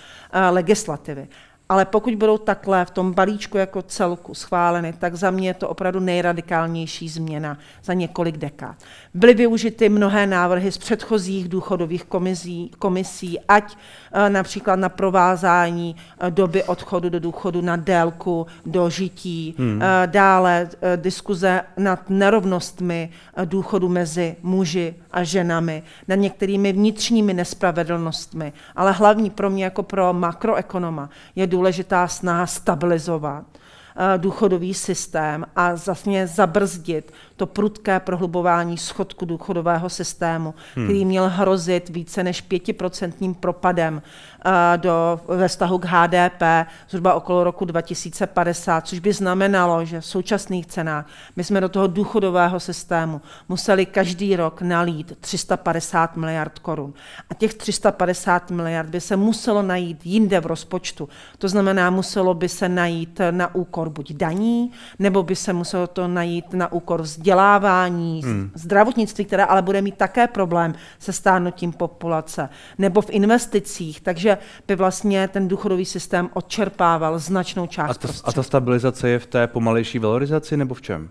legislativy. 0.49 1.27
Ale 1.69 1.85
pokud 1.85 2.15
budou 2.15 2.37
takhle 2.37 2.85
v 2.85 2.89
tom 2.89 3.13
balíčku 3.13 3.57
jako 3.57 3.81
celku 3.81 4.33
schváleny, 4.33 4.93
tak 4.99 5.15
za 5.15 5.31
mě 5.31 5.49
je 5.49 5.53
to 5.53 5.69
opravdu 5.69 5.99
nejradikálnější 5.99 7.09
změna 7.09 7.57
za 7.83 7.93
několik 7.93 8.37
dekád. 8.37 8.75
Byly 9.13 9.33
využity 9.33 9.89
mnohé 9.89 10.27
návrhy 10.27 10.71
z 10.71 10.77
předchozích 10.77 11.49
důchodových 11.49 12.03
komisí, 12.03 12.71
komisí 12.79 13.39
ať 13.47 13.77
e, 14.11 14.29
například 14.29 14.75
na 14.75 14.89
provázání 14.89 15.95
e, 16.19 16.31
doby 16.31 16.63
odchodu 16.63 17.09
do 17.09 17.19
důchodu 17.19 17.61
na 17.61 17.75
délku 17.75 18.47
do 18.65 18.89
žití, 18.89 19.55
hmm. 19.57 19.81
E, 19.81 20.07
dále 20.07 20.69
diskuze 20.95 21.61
nad 21.77 22.09
nerovnostmi 22.09 23.09
důchodu 23.45 23.89
mezi 23.89 24.35
muži 24.41 24.95
a 25.11 25.23
ženami, 25.23 25.83
nad 26.07 26.15
některými 26.15 26.73
vnitřními 26.73 27.33
nespravedlnostmi, 27.33 28.53
ale 28.75 28.91
hlavní 28.91 29.29
pro 29.29 29.49
mě 29.49 29.63
jako 29.63 29.83
pro 29.83 30.13
makroekonoma 30.13 31.09
je 31.35 31.47
důležitá 31.55 32.07
snaha 32.07 32.47
stabilizovat 32.47 33.45
eh, 33.55 34.17
důchodový 34.17 34.73
systém 34.73 35.45
a 35.55 35.73
vlastně 35.85 36.27
zabrzdit 36.27 37.13
to 37.37 37.45
prudké 37.45 37.99
prohlubování 37.99 38.77
schodku 38.77 39.25
důchodového 39.25 39.89
systému, 39.89 40.53
hmm. 40.75 40.85
který 40.85 41.05
měl 41.05 41.29
hrozit 41.29 41.89
více 41.89 42.23
než 42.23 42.41
pětiprocentním 42.41 43.35
propadem 43.35 43.95
uh, 44.45 44.51
do, 44.77 45.19
ve 45.27 45.47
vztahu 45.47 45.77
k 45.77 45.85
HDP 45.85 46.69
zhruba 46.89 47.13
okolo 47.13 47.43
roku 47.43 47.65
2050, 47.65 48.87
což 48.87 48.99
by 48.99 49.13
znamenalo, 49.13 49.85
že 49.85 50.01
v 50.01 50.05
současných 50.05 50.65
cenách 50.65 51.07
my 51.35 51.43
jsme 51.43 51.61
do 51.61 51.69
toho 51.69 51.87
důchodového 51.87 52.59
systému 52.59 53.21
museli 53.49 53.85
každý 53.85 54.35
rok 54.35 54.61
nalít 54.61 55.17
350 55.19 56.17
miliard 56.17 56.59
korun. 56.59 56.93
A 57.29 57.33
těch 57.33 57.53
350 57.53 58.51
miliard 58.51 58.89
by 58.89 59.01
se 59.01 59.15
muselo 59.15 59.61
najít 59.61 60.05
jinde 60.05 60.39
v 60.39 60.45
rozpočtu. 60.45 61.09
To 61.37 61.47
znamená, 61.47 61.89
muselo 61.89 62.33
by 62.33 62.49
se 62.49 62.69
najít 62.69 63.21
na 63.31 63.55
úkor 63.55 63.89
buď 63.89 64.13
daní, 64.13 64.71
nebo 64.99 65.23
by 65.23 65.35
se 65.35 65.53
muselo 65.53 65.87
to 65.87 66.07
najít 66.07 66.53
na 66.53 66.71
úkor 66.71 67.01
vzdělání 67.01 67.24
vzdělávání, 67.25 68.21
hmm. 68.23 68.51
zdravotnictví, 68.53 69.25
které 69.25 69.45
ale 69.45 69.61
bude 69.61 69.81
mít 69.81 69.97
také 69.97 70.27
problém 70.27 70.73
se 70.99 71.13
stárnutím 71.13 71.71
populace, 71.71 72.49
nebo 72.77 73.01
v 73.01 73.09
investicích, 73.09 74.01
takže 74.01 74.37
by 74.67 74.75
vlastně 74.75 75.27
ten 75.27 75.47
důchodový 75.47 75.85
systém 75.85 76.29
odčerpával 76.33 77.19
značnou 77.19 77.67
část 77.67 78.05
a, 78.05 78.07
ta, 78.07 78.13
a 78.23 78.31
ta 78.31 78.43
stabilizace 78.43 79.09
je 79.09 79.19
v 79.19 79.25
té 79.25 79.47
pomalejší 79.47 79.99
valorizaci 79.99 80.57
nebo 80.57 80.73
v 80.73 80.81
čem? 80.81 81.09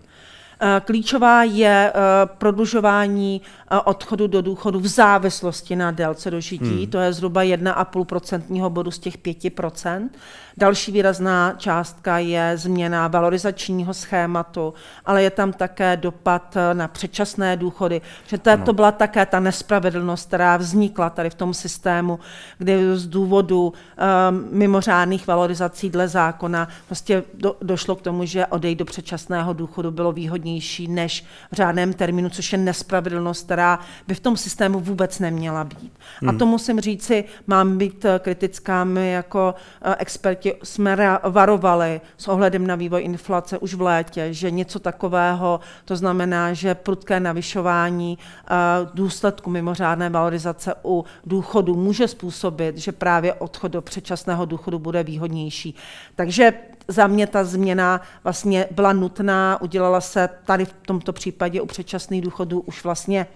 Eh, 0.59 0.81
klíčová 0.85 1.43
je 1.43 1.91
eh, 1.95 2.01
prodlužování 2.37 3.41
eh, 3.71 3.79
odchodu 3.79 4.27
do 4.27 4.41
důchodu 4.41 4.79
v 4.79 4.87
závislosti 4.87 5.75
na 5.75 5.91
délce 5.91 6.31
dožití, 6.31 6.77
hmm. 6.77 6.87
to 6.87 6.97
je 6.97 7.13
zhruba 7.13 7.43
1,5% 7.43 8.69
bodu 8.69 8.91
z 8.91 8.99
těch 8.99 9.17
5%. 9.17 10.09
Další 10.57 10.91
výrazná 10.91 11.53
částka 11.57 12.17
je 12.17 12.51
změna 12.55 13.07
valorizačního 13.07 13.93
schématu, 13.93 14.73
ale 15.05 15.23
je 15.23 15.29
tam 15.29 15.53
také 15.53 15.97
dopad 15.97 16.57
na 16.73 16.87
předčasné 16.87 17.57
důchody, 17.57 18.01
že 18.27 18.37
to, 18.37 18.57
to 18.65 18.73
byla 18.73 18.91
také 18.91 19.25
ta 19.25 19.39
nespravedlnost, 19.39 20.27
která 20.27 20.57
vznikla 20.57 21.09
tady 21.09 21.29
v 21.29 21.35
tom 21.35 21.53
systému, 21.53 22.19
kdy 22.57 22.97
z 22.97 23.07
důvodu 23.07 23.73
um, 23.73 24.47
mimořádných 24.51 25.27
valorizací 25.27 25.89
dle 25.89 26.07
zákona 26.07 26.67
prostě 26.85 27.23
do, 27.33 27.55
došlo 27.61 27.95
k 27.95 28.01
tomu, 28.01 28.25
že 28.25 28.45
odejít 28.45 28.79
do 28.79 28.85
předčasného 28.85 29.53
důchodu 29.53 29.91
bylo 29.91 30.11
výhodnější 30.11 30.87
než 30.87 31.25
v 31.51 31.55
řádném 31.55 31.93
termínu, 31.93 32.29
což 32.29 32.51
je 32.51 32.57
nespravedlnost, 32.57 33.45
která 33.45 33.79
by 34.07 34.15
v 34.15 34.19
tom 34.19 34.37
systému 34.37 34.79
vůbec 34.79 35.19
neměla 35.19 35.63
být. 35.63 35.93
Hmm. 36.21 36.29
A 36.29 36.33
to 36.33 36.45
musím 36.45 36.79
říci, 36.79 37.23
mám 37.47 37.77
být 37.77 38.05
kritická, 38.19 38.83
my 38.83 39.11
jako 39.11 39.55
uh, 39.85 39.93
experti 39.97 40.44
podstatě 40.51 40.65
jsme 40.65 41.19
varovali 41.23 42.01
s 42.17 42.27
ohledem 42.27 42.67
na 42.67 42.75
vývoj 42.75 43.03
inflace 43.03 43.57
už 43.57 43.73
v 43.73 43.81
létě, 43.81 44.33
že 44.33 44.51
něco 44.51 44.79
takového, 44.79 45.59
to 45.85 45.95
znamená, 45.95 46.53
že 46.53 46.75
prudké 46.75 47.19
navyšování 47.19 48.17
eh, 48.17 48.55
důsledku 48.93 49.49
mimořádné 49.49 50.09
valorizace 50.09 50.73
u 50.85 51.05
důchodu 51.25 51.75
může 51.75 52.07
způsobit, 52.07 52.77
že 52.77 52.91
právě 52.91 53.33
odchod 53.33 53.71
do 53.71 53.81
předčasného 53.81 54.45
důchodu 54.45 54.79
bude 54.79 55.03
výhodnější. 55.03 55.75
Takže 56.15 56.53
za 56.87 57.07
mě 57.07 57.27
ta 57.27 57.43
změna 57.43 58.01
vlastně 58.23 58.67
byla 58.71 58.93
nutná, 58.93 59.61
udělala 59.61 60.01
se 60.01 60.29
tady 60.45 60.65
v 60.65 60.73
tomto 60.85 61.13
případě 61.13 61.61
u 61.61 61.65
předčasných 61.65 62.21
důchodů 62.21 62.59
už 62.59 62.83
vlastně 62.83 63.27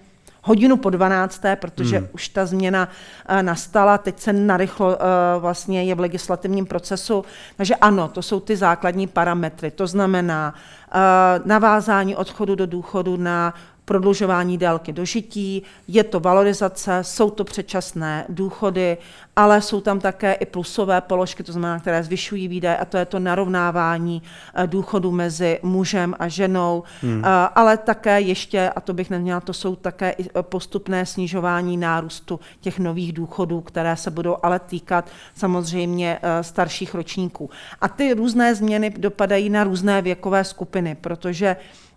hodinu 0.42 0.76
po 0.76 0.90
12., 0.90 1.42
protože 1.54 1.98
hmm. 1.98 2.08
už 2.12 2.28
ta 2.28 2.46
změna 2.46 2.88
uh, 3.30 3.42
nastala, 3.42 3.98
teď 3.98 4.20
se 4.20 4.32
narychlo 4.32 4.88
uh, 4.88 4.94
vlastně 5.38 5.84
je 5.84 5.94
v 5.94 6.00
legislativním 6.00 6.66
procesu. 6.66 7.24
Takže 7.56 7.74
ano, 7.76 8.08
to 8.08 8.22
jsou 8.22 8.40
ty 8.40 8.56
základní 8.56 9.06
parametry. 9.06 9.70
To 9.70 9.86
znamená 9.86 10.54
uh, 10.54 11.00
navázání 11.46 12.16
odchodu 12.16 12.54
do 12.54 12.66
důchodu 12.66 13.16
na 13.16 13.54
prodlužování 13.90 14.58
délky 14.58 14.92
dožití, 14.92 15.62
je 15.88 16.04
to 16.04 16.20
valorizace, 16.20 16.98
jsou 17.02 17.30
to 17.30 17.44
předčasné 17.44 18.24
důchody, 18.28 18.98
ale 19.36 19.62
jsou 19.62 19.80
tam 19.80 20.00
také 20.00 20.32
i 20.32 20.46
plusové 20.46 21.00
položky, 21.00 21.42
to 21.42 21.52
znamená, 21.52 21.78
které 21.78 22.02
zvyšují 22.02 22.48
výdaje, 22.48 22.76
a 22.76 22.84
to 22.84 22.96
je 22.96 23.04
to 23.04 23.18
narovnávání 23.18 24.22
eh, 24.54 24.66
důchodu 24.66 25.10
mezi 25.10 25.58
mužem 25.62 26.14
a 26.18 26.28
ženou, 26.28 26.82
hmm. 27.02 27.22
Eh, 27.24 27.28
ale 27.54 27.76
také 27.76 28.20
ještě, 28.20 28.70
a 28.76 28.80
to 28.80 28.94
bych 28.94 29.10
neměla, 29.10 29.40
to 29.40 29.52
jsou 29.52 29.76
také 29.76 30.10
i 30.10 30.24
postupné 30.42 31.06
snižování 31.06 31.76
nárůstu 31.76 32.40
těch 32.60 32.78
nových 32.78 33.12
důchodů, 33.12 33.60
které 33.60 33.96
se 33.96 34.10
budou 34.10 34.36
ale 34.42 34.58
týkat 34.58 35.10
samozřejmě 35.34 36.18
eh, 36.22 36.42
starších 36.44 36.94
ročníků. 36.94 37.50
A 37.80 37.88
ty 37.88 38.14
různé 38.14 38.54
změny 38.54 38.90
dopadají 38.90 39.50
na 39.50 39.64
různé 39.64 40.02
věkové 40.02 40.44
skupiny, 40.44 40.94
protože 40.94 41.56
Eh, 41.56 41.56
eh, 41.56 41.89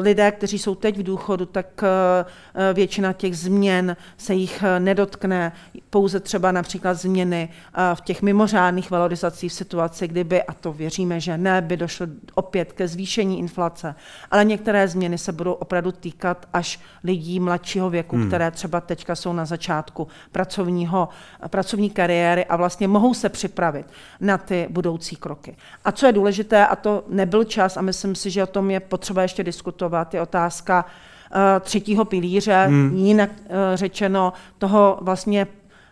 lidé, 0.00 0.32
kteří 0.32 0.58
jsou 0.58 0.74
teď 0.74 0.98
v 0.98 1.02
důchodu, 1.02 1.46
tak 1.46 1.66
eh, 1.82 2.74
většina 2.74 3.12
těch 3.12 3.38
změn 3.38 3.96
se 4.16 4.34
jich 4.34 4.64
nedotkne. 4.78 5.52
Pouze 5.90 6.20
třeba 6.20 6.52
například 6.52 6.94
změny 6.94 7.48
v 7.94 8.00
těch 8.00 8.22
mimořádných 8.22 8.90
valorizacích 8.90 9.52
v 9.52 9.54
situaci, 9.54 10.08
kdyby, 10.08 10.42
a 10.42 10.52
to 10.52 10.72
věříme, 10.72 11.20
že 11.20 11.38
ne, 11.38 11.62
by 11.62 11.76
došlo 11.76 12.06
opět 12.34 12.72
ke 12.72 12.88
zvýšení 12.88 13.38
inflace. 13.38 13.94
Ale 14.30 14.44
některé 14.44 14.88
změny 14.88 15.18
se 15.18 15.32
budou 15.32 15.52
opravdu 15.52 15.92
týkat 15.92 16.48
až 16.52 16.80
lidí 17.04 17.40
mladšího 17.40 17.90
věku, 17.90 18.16
hmm. 18.16 18.28
které 18.28 18.50
třeba 18.50 18.80
teďka 18.80 19.14
jsou 19.14 19.32
na 19.32 19.44
začátku 19.44 20.08
pracovního, 20.32 21.08
pracovní 21.48 21.90
kariéry 21.90 22.44
a 22.44 22.56
vlastně 22.56 22.88
mohou 22.88 23.14
se 23.14 23.28
připravit 23.28 23.86
na 24.20 24.38
ty 24.38 24.66
budoucí 24.70 25.16
kroky. 25.16 25.56
A 25.84 25.92
co 25.92 26.06
je 26.06 26.12
důležité, 26.12 26.66
a 26.66 26.76
to 26.76 27.04
nebyl 27.08 27.44
čas, 27.44 27.76
a 27.76 27.82
myslím 27.82 28.14
si, 28.14 28.30
že 28.30 28.42
o 28.42 28.46
tom 28.46 28.70
je 28.70 28.80
potřeba 28.94 29.22
ještě 29.22 29.44
diskutovat, 29.44 30.14
je 30.14 30.22
otázka 30.22 30.84
uh, 30.84 31.40
třetího 31.60 32.04
pilíře, 32.04 32.64
hmm. 32.66 32.96
jinak 32.96 33.30
uh, 33.30 33.46
řečeno 33.74 34.32
toho 34.58 34.98
vlastně 35.02 35.46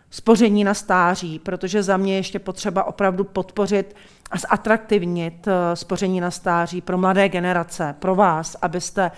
spoření 0.09 0.63
na 0.63 0.73
stáří, 0.73 1.39
protože 1.39 1.83
za 1.83 1.97
mě 1.97 2.15
ještě 2.15 2.39
potřeba 2.39 2.83
opravdu 2.83 3.23
podpořit 3.23 3.95
a 4.31 4.37
zatraktivnit 4.37 5.47
uh, 5.47 5.53
spoření 5.73 6.21
na 6.21 6.31
stáří 6.31 6.81
pro 6.81 6.97
mladé 6.97 7.29
generace, 7.29 7.95
pro 7.99 8.15
vás, 8.15 8.55
abyste 8.61 9.01
Hmm. 9.01 9.11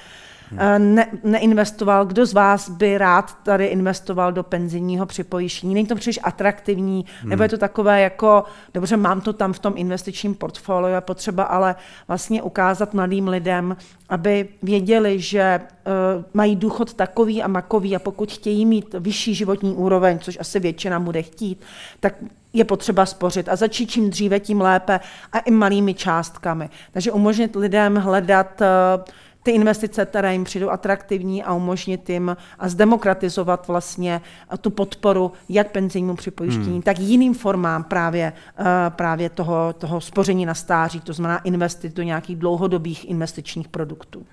Ne, 0.77 1.07
neinvestoval. 1.23 2.05
Kdo 2.05 2.25
z 2.25 2.33
vás 2.33 2.69
by 2.69 2.97
rád 2.97 3.37
tady 3.43 3.65
investoval 3.65 4.31
do 4.31 4.43
penzijního 4.43 5.05
připojištění? 5.05 5.73
Není 5.73 5.87
to 5.87 5.95
příliš 5.95 6.19
atraktivní, 6.23 7.05
hmm. 7.21 7.29
nebo 7.29 7.43
je 7.43 7.49
to 7.49 7.57
takové 7.57 8.01
jako, 8.01 8.43
dobře, 8.73 8.97
mám 8.97 9.21
to 9.21 9.33
tam 9.33 9.53
v 9.53 9.59
tom 9.59 9.73
investičním 9.75 10.35
portfoliu, 10.35 10.95
je 10.95 11.01
potřeba 11.01 11.43
ale 11.43 11.75
vlastně 12.07 12.41
ukázat 12.41 12.93
mladým 12.93 13.27
lidem, 13.27 13.77
aby 14.09 14.47
věděli, 14.63 15.19
že 15.19 15.59
uh, 15.59 16.23
mají 16.33 16.55
důchod 16.55 16.93
takový 16.93 17.43
a 17.43 17.47
makový 17.47 17.95
a 17.95 17.99
pokud 17.99 18.31
chtějí 18.31 18.65
mít 18.65 18.95
vyšší 18.99 19.35
životní 19.35 19.73
úroveň, 19.73 20.19
což 20.19 20.37
asi 20.41 20.59
většina 20.59 20.99
bude 20.99 21.21
chtít, 21.21 21.61
tak 21.99 22.13
je 22.53 22.63
potřeba 22.63 23.05
spořit 23.05 23.49
a 23.49 23.55
začít 23.55 23.91
čím 23.91 24.09
dříve, 24.09 24.39
tím 24.39 24.61
lépe 24.61 24.99
a 25.33 25.39
i 25.39 25.51
malými 25.51 25.93
částkami. 25.93 26.69
Takže 26.91 27.11
umožnit 27.11 27.55
lidem 27.55 27.95
hledat 27.95 28.61
uh, 28.61 29.03
ty 29.45 29.51
investice, 29.51 30.05
které 30.05 30.33
jim 30.33 30.43
přijdou 30.43 30.69
atraktivní 30.69 31.43
a 31.43 31.53
umožnit 31.53 32.09
jim 32.09 32.37
a 32.59 32.69
zdemokratizovat 32.69 33.67
vlastně 33.67 34.21
tu 34.61 34.69
podporu 34.69 35.31
jak 35.49 35.71
penzijnímu 35.71 36.15
připojištění, 36.15 36.71
hmm. 36.71 36.81
tak 36.81 36.99
jiným 36.99 37.33
formám 37.33 37.83
právě, 37.83 38.33
uh, 38.59 38.65
právě 38.89 39.29
toho, 39.29 39.73
toho 39.77 40.01
spoření 40.01 40.45
na 40.45 40.53
stáří, 40.53 40.99
to 40.99 41.13
znamená 41.13 41.39
investit 41.39 41.95
do 41.95 42.03
nějakých 42.03 42.35
dlouhodobých 42.35 43.09
investičních 43.09 43.67
produktů. 43.67 44.25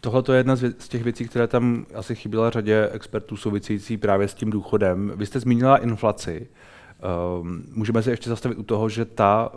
Tohle 0.00 0.22
je 0.32 0.36
jedna 0.36 0.56
z, 0.56 0.88
těch 0.88 1.02
věcí, 1.02 1.28
které 1.28 1.46
tam 1.46 1.86
asi 1.94 2.14
chyběla 2.14 2.50
řadě 2.50 2.88
expertů 2.92 3.36
související 3.36 3.96
právě 3.96 4.28
s 4.28 4.34
tím 4.34 4.50
důchodem. 4.50 5.12
Vy 5.16 5.26
jste 5.26 5.40
zmínila 5.40 5.76
inflaci. 5.76 6.48
Um, 7.40 7.62
můžeme 7.74 8.02
se 8.02 8.10
ještě 8.10 8.30
zastavit 8.30 8.58
u 8.58 8.62
toho, 8.62 8.88
že 8.88 9.04
ta 9.04 9.52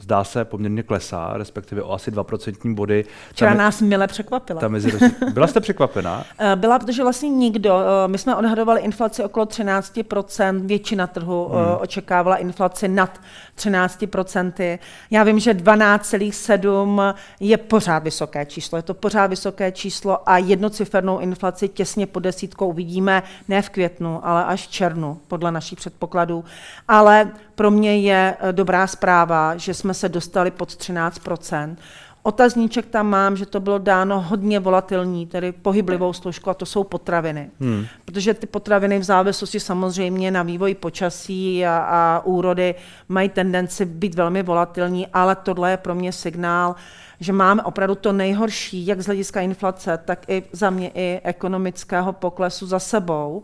zdá 0.00 0.24
se 0.24 0.44
poměrně 0.44 0.82
klesá, 0.82 1.32
respektive 1.34 1.82
o 1.82 1.92
asi 1.92 2.10
2% 2.10 2.74
body. 2.74 3.04
Včera 3.32 3.54
nás 3.54 3.80
mile 3.80 4.06
překvapila. 4.06 4.60
Ta 4.60 4.68
mezi, 4.68 4.92
byla 5.32 5.46
jste 5.46 5.60
překvapená? 5.60 6.24
Eh, 6.38 6.56
byla, 6.56 6.78
protože 6.78 7.02
vlastně 7.02 7.28
nikdo, 7.28 7.80
eh, 7.80 8.08
my 8.08 8.18
jsme 8.18 8.36
odhadovali 8.36 8.80
inflaci 8.80 9.24
okolo 9.24 9.46
13%, 9.46 10.66
většina 10.66 11.06
trhu 11.06 11.50
eh, 11.52 11.56
hmm. 11.56 11.76
očekávala 11.80 12.36
inflaci 12.36 12.88
nad 12.88 13.20
13%. 13.56 14.78
Já 15.10 15.22
vím, 15.24 15.38
že 15.38 15.54
12,7 15.54 17.14
je 17.40 17.56
pořád 17.56 18.02
vysoké 18.02 18.46
číslo, 18.46 18.78
je 18.78 18.82
to 18.82 18.94
pořád 18.94 19.26
vysoké 19.26 19.72
číslo 19.72 20.28
a 20.28 20.38
jednocifernou 20.38 21.18
inflaci 21.18 21.68
těsně 21.68 22.06
pod 22.06 22.20
desítkou 22.20 22.68
uvidíme 22.68 23.22
ne 23.48 23.62
v 23.62 23.68
květnu, 23.68 24.26
ale 24.26 24.44
až 24.44 24.66
v 24.66 24.70
červnu, 24.70 25.18
podle 25.28 25.52
našich 25.52 25.78
předpokladů. 25.78 26.44
Ale 26.88 27.30
pro 27.54 27.70
mě 27.70 27.98
je 27.98 28.36
eh, 28.40 28.52
dobrá 28.52 28.86
zpráva, 28.86 29.56
že 29.56 29.74
jsme 29.74 29.94
se 29.94 30.08
dostali 30.08 30.50
pod 30.50 30.68
13% 30.68 31.76
Otazníček 32.22 32.86
tam 32.86 33.06
mám, 33.06 33.36
že 33.36 33.46
to 33.46 33.60
bylo 33.60 33.78
dáno 33.78 34.20
hodně 34.20 34.60
volatilní, 34.60 35.26
tedy 35.26 35.52
pohyblivou 35.52 36.12
složku, 36.12 36.50
a 36.50 36.54
to 36.54 36.66
jsou 36.66 36.84
potraviny. 36.84 37.50
Hmm. 37.60 37.86
Protože 38.04 38.34
ty 38.34 38.46
potraviny 38.46 38.98
v 38.98 39.02
závislosti 39.02 39.60
samozřejmě 39.60 40.30
na 40.30 40.42
vývoji 40.42 40.74
počasí 40.74 41.66
a, 41.66 41.78
a 41.78 42.22
úrody 42.24 42.74
mají 43.08 43.28
tendenci 43.28 43.84
být 43.84 44.14
velmi 44.14 44.42
volatilní, 44.42 45.06
ale 45.06 45.36
tohle 45.36 45.70
je 45.70 45.76
pro 45.76 45.94
mě 45.94 46.12
signál, 46.12 46.74
že 47.20 47.32
máme 47.32 47.62
opravdu 47.62 47.94
to 47.94 48.12
nejhorší, 48.12 48.86
jak 48.86 49.00
z 49.00 49.06
hlediska 49.06 49.40
inflace, 49.40 49.98
tak 50.04 50.28
i 50.28 50.42
za 50.52 50.70
mě 50.70 50.90
i 50.94 51.20
ekonomického 51.24 52.12
poklesu 52.12 52.66
za 52.66 52.78
sebou 52.78 53.42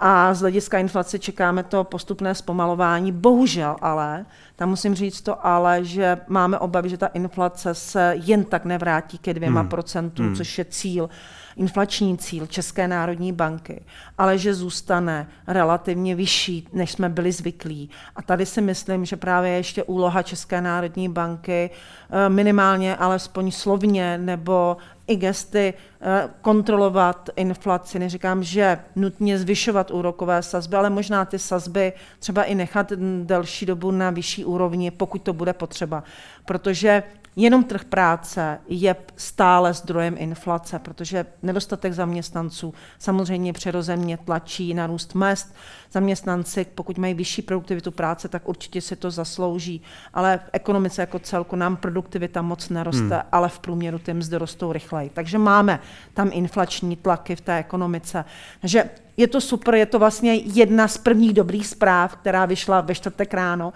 a 0.00 0.34
z 0.34 0.40
hlediska 0.40 0.78
inflace 0.78 1.18
čekáme 1.18 1.62
to 1.62 1.84
postupné 1.84 2.34
zpomalování. 2.34 3.12
Bohužel 3.12 3.76
ale, 3.80 4.26
tam 4.56 4.68
musím 4.68 4.94
říct 4.94 5.20
to 5.20 5.46
ale, 5.46 5.84
že 5.84 6.18
máme 6.28 6.58
obavy, 6.58 6.88
že 6.88 6.96
ta 6.96 7.06
inflace 7.06 7.74
se 7.74 8.14
jen 8.16 8.44
tak 8.44 8.64
nevrátí 8.64 9.18
ke 9.18 9.34
dvěma 9.34 9.60
hmm. 9.60 9.68
procentům, 9.68 10.26
hmm. 10.26 10.36
což 10.36 10.58
je 10.58 10.64
cíl 10.64 11.10
inflační 11.58 12.18
cíl 12.18 12.46
České 12.46 12.88
národní 12.88 13.32
banky, 13.32 13.82
ale 14.18 14.38
že 14.38 14.54
zůstane 14.54 15.28
relativně 15.46 16.14
vyšší, 16.14 16.68
než 16.72 16.92
jsme 16.92 17.08
byli 17.08 17.32
zvyklí. 17.32 17.90
A 18.16 18.22
tady 18.22 18.46
si 18.46 18.60
myslím, 18.60 19.04
že 19.04 19.16
právě 19.16 19.50
ještě 19.50 19.82
úloha 19.82 20.22
České 20.22 20.60
národní 20.60 21.08
banky 21.08 21.70
eh, 22.10 22.28
minimálně 22.28 22.96
alespoň 22.96 23.50
slovně 23.50 24.18
nebo 24.18 24.76
i 25.06 25.16
gesty 25.16 25.74
eh, 26.00 26.28
kontrolovat 26.42 27.30
inflaci. 27.36 27.98
Neříkám, 27.98 28.42
že 28.42 28.78
nutně 28.96 29.38
zvyšovat 29.38 29.90
úrokové 29.90 30.42
sazby, 30.42 30.76
ale 30.76 30.90
možná 30.90 31.24
ty 31.24 31.38
sazby 31.38 31.92
třeba 32.18 32.44
i 32.44 32.54
nechat 32.54 32.92
delší 33.22 33.66
dobu 33.66 33.90
na 33.90 34.10
vyšší 34.10 34.44
úrovni, 34.44 34.90
pokud 34.90 35.22
to 35.22 35.32
bude 35.32 35.52
potřeba. 35.52 36.04
Protože 36.44 37.02
Jenom 37.40 37.64
trh 37.64 37.84
práce 37.84 38.58
je 38.68 38.96
stále 39.16 39.74
zdrojem 39.74 40.14
inflace, 40.18 40.78
protože 40.78 41.26
nedostatek 41.42 41.92
zaměstnanců 41.92 42.74
samozřejmě 42.98 43.52
přirozeně 43.52 44.16
tlačí 44.16 44.74
na 44.74 44.86
růst 44.86 45.14
mest. 45.14 45.54
Zaměstnanci, 45.92 46.66
pokud 46.74 46.98
mají 46.98 47.14
vyšší 47.14 47.42
produktivitu 47.42 47.90
práce, 47.90 48.28
tak 48.28 48.48
určitě 48.48 48.80
si 48.80 48.96
to 48.96 49.10
zaslouží. 49.10 49.82
Ale 50.14 50.38
v 50.38 50.50
ekonomice 50.52 51.02
jako 51.02 51.18
celku 51.18 51.56
nám 51.56 51.76
produktivita 51.76 52.42
moc 52.42 52.68
neroste, 52.68 53.14
hmm. 53.14 53.28
ale 53.32 53.48
v 53.48 53.58
průměru 53.58 53.98
ty 53.98 54.14
mzdy 54.14 54.36
rostou 54.36 54.72
rychleji. 54.72 55.10
Takže 55.14 55.38
máme 55.38 55.80
tam 56.14 56.30
inflační 56.32 56.96
tlaky 56.96 57.36
v 57.36 57.40
té 57.40 57.58
ekonomice. 57.58 58.24
Takže 58.60 58.90
je 59.16 59.28
to 59.28 59.40
super, 59.40 59.74
je 59.74 59.86
to 59.86 59.98
vlastně 59.98 60.34
jedna 60.34 60.88
z 60.88 60.98
prvních 60.98 61.32
dobrých 61.32 61.66
zpráv, 61.66 62.16
která 62.16 62.46
vyšla 62.46 62.80
ve 62.80 62.94
čtvrtek 62.94 63.34
ráno. 63.34 63.72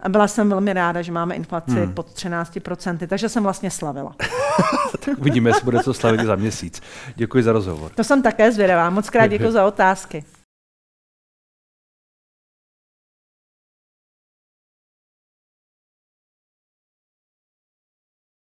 A 0.00 0.08
byla 0.08 0.28
jsem 0.28 0.48
velmi 0.48 0.72
ráda, 0.72 1.02
že 1.02 1.12
máme 1.12 1.34
inflaci 1.34 1.70
hmm. 1.70 1.92
pod 1.92 2.06
13%, 2.06 3.06
takže 3.06 3.28
jsem 3.28 3.42
vlastně 3.42 3.70
slavila. 3.70 4.14
tak 5.04 5.18
uvidíme, 5.18 5.50
jestli 5.50 5.64
bude 5.64 5.78
to 5.78 5.94
slavit 5.94 6.20
za 6.20 6.36
měsíc. 6.36 6.82
Děkuji 7.14 7.42
za 7.42 7.52
rozhovor. 7.52 7.90
To 7.94 8.04
jsem 8.04 8.22
také 8.22 8.52
zvědavá. 8.52 8.90
Moc 8.90 9.10
krát 9.10 9.26
děkuji 9.26 9.52
za 9.52 9.66
otázky. 9.66 10.24